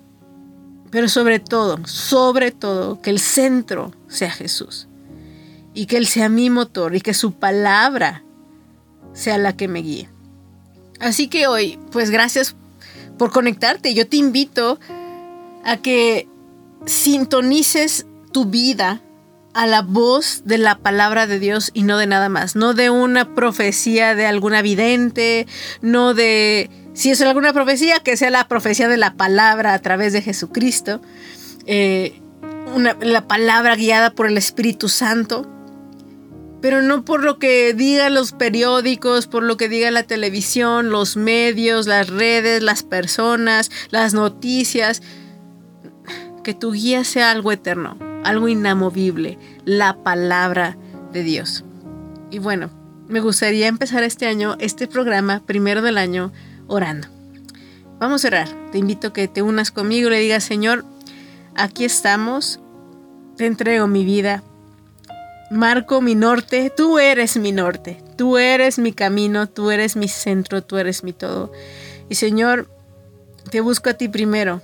pero 0.91 1.07
sobre 1.07 1.39
todo, 1.39 1.79
sobre 1.85 2.51
todo, 2.51 3.01
que 3.01 3.09
el 3.09 3.19
centro 3.19 3.91
sea 4.07 4.31
Jesús 4.31 4.88
y 5.73 5.85
que 5.85 5.97
Él 5.97 6.07
sea 6.07 6.29
mi 6.29 6.49
motor 6.49 6.95
y 6.95 7.01
que 7.01 7.13
su 7.13 7.33
palabra 7.33 8.23
sea 9.13 9.37
la 9.37 9.55
que 9.55 9.67
me 9.67 9.81
guíe. 9.81 10.09
Así 10.99 11.27
que 11.27 11.47
hoy, 11.47 11.79
pues 11.91 12.09
gracias 12.09 12.55
por 13.17 13.31
conectarte. 13.31 13.93
Yo 13.93 14.07
te 14.07 14.17
invito 14.17 14.79
a 15.63 15.77
que 15.77 16.27
sintonices 16.85 18.05
tu 18.31 18.45
vida 18.45 19.01
a 19.53 19.65
la 19.65 19.81
voz 19.81 20.43
de 20.45 20.57
la 20.57 20.77
palabra 20.77 21.27
de 21.27 21.39
Dios 21.39 21.71
y 21.73 21.83
no 21.83 21.97
de 21.97 22.07
nada 22.07 22.29
más, 22.29 22.55
no 22.55 22.73
de 22.73 22.89
una 22.89 23.33
profecía 23.33 24.15
de 24.15 24.25
alguna 24.25 24.61
vidente, 24.61 25.47
no 25.81 26.13
de, 26.13 26.69
si 26.93 27.09
es 27.09 27.21
alguna 27.21 27.51
profecía, 27.51 27.99
que 27.99 28.15
sea 28.15 28.29
la 28.29 28.47
profecía 28.47 28.87
de 28.87 28.97
la 28.97 29.15
palabra 29.15 29.73
a 29.73 29.79
través 29.79 30.13
de 30.13 30.21
Jesucristo, 30.21 31.01
eh, 31.65 32.21
la 33.01 33.27
palabra 33.27 33.75
guiada 33.75 34.11
por 34.11 34.27
el 34.27 34.37
Espíritu 34.37 34.87
Santo 34.87 35.47
pero 36.61 36.81
no 36.81 37.05
por 37.05 37.23
lo 37.23 37.39
que 37.39 37.73
digan 37.73 38.13
los 38.13 38.31
periódicos, 38.33 39.27
por 39.27 39.43
lo 39.43 39.57
que 39.57 39.69
diga 39.69 39.91
la 39.91 40.03
televisión, 40.03 40.89
los 40.89 41.15
medios, 41.15 41.87
las 41.87 42.09
redes, 42.09 42.61
las 42.61 42.83
personas, 42.83 43.71
las 43.89 44.13
noticias. 44.13 45.01
Que 46.43 46.53
tu 46.53 46.71
guía 46.71 47.03
sea 47.03 47.31
algo 47.31 47.51
eterno, 47.51 47.97
algo 48.23 48.47
inamovible, 48.47 49.37
la 49.65 50.03
palabra 50.03 50.77
de 51.13 51.23
Dios. 51.23 51.63
Y 52.31 52.39
bueno, 52.39 52.69
me 53.07 53.21
gustaría 53.21 53.67
empezar 53.67 54.03
este 54.03 54.27
año, 54.27 54.55
este 54.59 54.87
programa, 54.87 55.41
primero 55.45 55.81
del 55.81 55.97
año, 55.97 56.31
orando. 56.67 57.07
Vamos 57.99 58.23
a 58.23 58.27
orar. 58.27 58.47
Te 58.71 58.77
invito 58.77 59.07
a 59.07 59.13
que 59.13 59.27
te 59.27 59.41
unas 59.41 59.71
conmigo 59.71 60.07
y 60.07 60.11
le 60.11 60.19
digas, 60.19 60.43
Señor, 60.43 60.85
aquí 61.55 61.85
estamos, 61.85 62.59
te 63.35 63.45
entrego 63.45 63.87
mi 63.87 64.05
vida, 64.05 64.43
marco 65.49 66.01
mi 66.01 66.15
norte, 66.15 66.71
tú 66.75 66.99
eres 66.99 67.37
mi 67.37 67.51
norte, 67.51 68.01
tú 68.15 68.37
eres 68.37 68.79
mi 68.79 68.93
camino, 68.93 69.47
tú 69.47 69.71
eres 69.71 69.95
mi 69.95 70.07
centro, 70.07 70.63
tú 70.63 70.77
eres 70.77 71.03
mi 71.03 71.13
todo. 71.13 71.51
Y 72.09 72.15
Señor, 72.15 72.69
te 73.49 73.61
busco 73.61 73.89
a 73.89 73.93
ti 73.93 74.07
primero, 74.07 74.61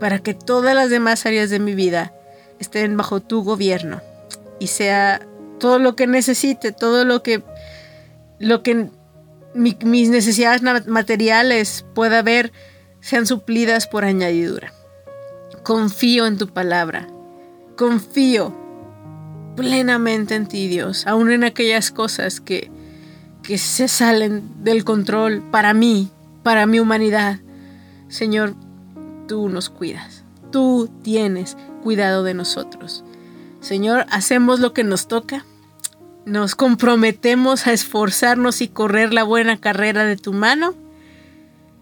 para 0.00 0.18
que 0.20 0.34
todas 0.34 0.74
las 0.74 0.90
demás 0.90 1.26
áreas 1.26 1.50
de 1.50 1.58
mi 1.58 1.74
vida 1.74 2.12
estén 2.58 2.96
bajo 2.96 3.20
tu 3.20 3.42
gobierno 3.42 4.00
y 4.58 4.68
sea 4.68 5.20
todo 5.58 5.78
lo 5.78 5.96
que 5.96 6.06
necesite, 6.06 6.72
todo 6.72 7.04
lo 7.04 7.22
que, 7.22 7.42
lo 8.38 8.62
que 8.62 8.90
mis 9.54 10.08
necesidades 10.08 10.62
materiales 10.86 11.84
pueda 11.94 12.20
haber, 12.20 12.52
sean 13.00 13.26
suplidas 13.26 13.86
por 13.86 14.04
añadidura. 14.04 14.72
Confío 15.62 16.26
en 16.26 16.38
tu 16.38 16.48
palabra, 16.48 17.08
confío 17.76 18.67
plenamente 19.58 20.36
en 20.36 20.46
ti, 20.46 20.68
Dios, 20.68 21.04
aún 21.08 21.32
en 21.32 21.42
aquellas 21.42 21.90
cosas 21.90 22.40
que, 22.40 22.70
que 23.42 23.58
se 23.58 23.88
salen 23.88 24.44
del 24.62 24.84
control 24.84 25.42
para 25.50 25.74
mí, 25.74 26.10
para 26.44 26.64
mi 26.66 26.78
humanidad. 26.78 27.40
Señor, 28.06 28.54
tú 29.26 29.48
nos 29.48 29.68
cuidas, 29.68 30.22
tú 30.52 30.88
tienes 31.02 31.56
cuidado 31.82 32.22
de 32.22 32.34
nosotros. 32.34 33.02
Señor, 33.60 34.06
hacemos 34.10 34.60
lo 34.60 34.72
que 34.72 34.84
nos 34.84 35.08
toca, 35.08 35.44
nos 36.24 36.54
comprometemos 36.54 37.66
a 37.66 37.72
esforzarnos 37.72 38.60
y 38.60 38.68
correr 38.68 39.12
la 39.12 39.24
buena 39.24 39.56
carrera 39.56 40.04
de 40.04 40.16
tu 40.16 40.32
mano 40.32 40.74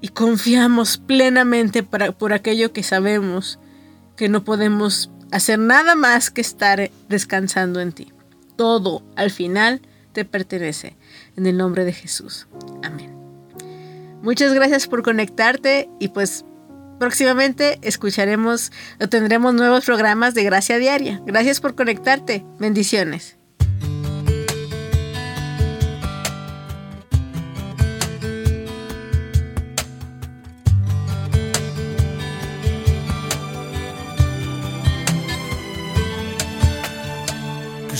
y 0.01 0.09
confiamos 0.09 0.97
plenamente 0.97 1.83
por 1.83 2.33
aquello 2.33 2.73
que 2.73 2.83
sabemos 2.83 3.59
que 4.17 4.31
no 4.31 4.45
podemos 4.45 5.11
hacer 5.33 5.59
nada 5.59 5.95
más 5.95 6.31
que 6.31 6.41
estar 6.41 6.91
descansando 7.09 7.81
en 7.81 7.93
ti. 7.93 8.13
Todo 8.57 9.03
al 9.17 9.31
final 9.31 9.83
te 10.13 10.25
pertenece. 10.25 10.97
En 11.37 11.47
el 11.47 11.57
nombre 11.57 11.85
de 11.85 11.93
Jesús. 11.93 12.49
Amén. 12.83 13.15
Muchas 14.23 14.55
gracias 14.55 14.87
por 14.87 15.03
conectarte 15.03 15.89
y 16.01 16.09
pues 16.09 16.45
próximamente 16.99 17.79
escucharemos 17.83 18.73
o 19.01 19.09
tendremos 19.09 19.55
nuevos 19.55 19.85
programas 19.85 20.35
de 20.35 20.45
Gracia 20.45 20.79
Diaria. 20.79 21.21
Gracias 21.27 21.61
por 21.61 21.75
conectarte. 21.75 22.45
Bendiciones. 22.59 23.37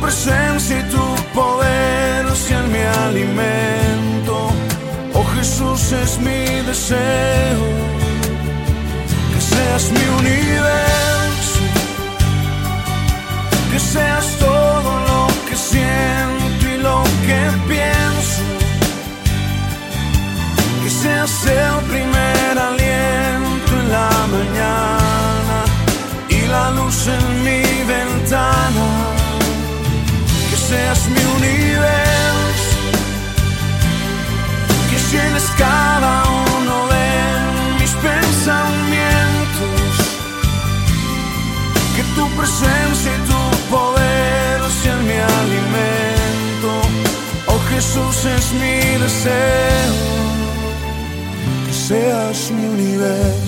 Presencia 0.00 0.78
y 0.78 0.82
tu 0.90 1.04
poder 1.34 2.26
sean 2.36 2.70
mi 2.70 2.82
alimento. 3.06 4.48
Oh 5.14 5.24
Jesús 5.36 5.92
es 5.92 6.18
mi 6.18 6.62
deseo. 6.66 7.62
Que 9.32 9.40
seas 9.40 9.90
mi 9.92 10.04
universo. 10.20 11.60
Que 13.72 13.78
seas 13.78 14.26
todo 14.38 14.65
Es 48.46 48.52
mi 48.52 49.02
deseo. 49.02 49.94
Que 51.66 51.72
seas 51.72 52.52
mi 52.52 52.66
universo. 52.66 53.45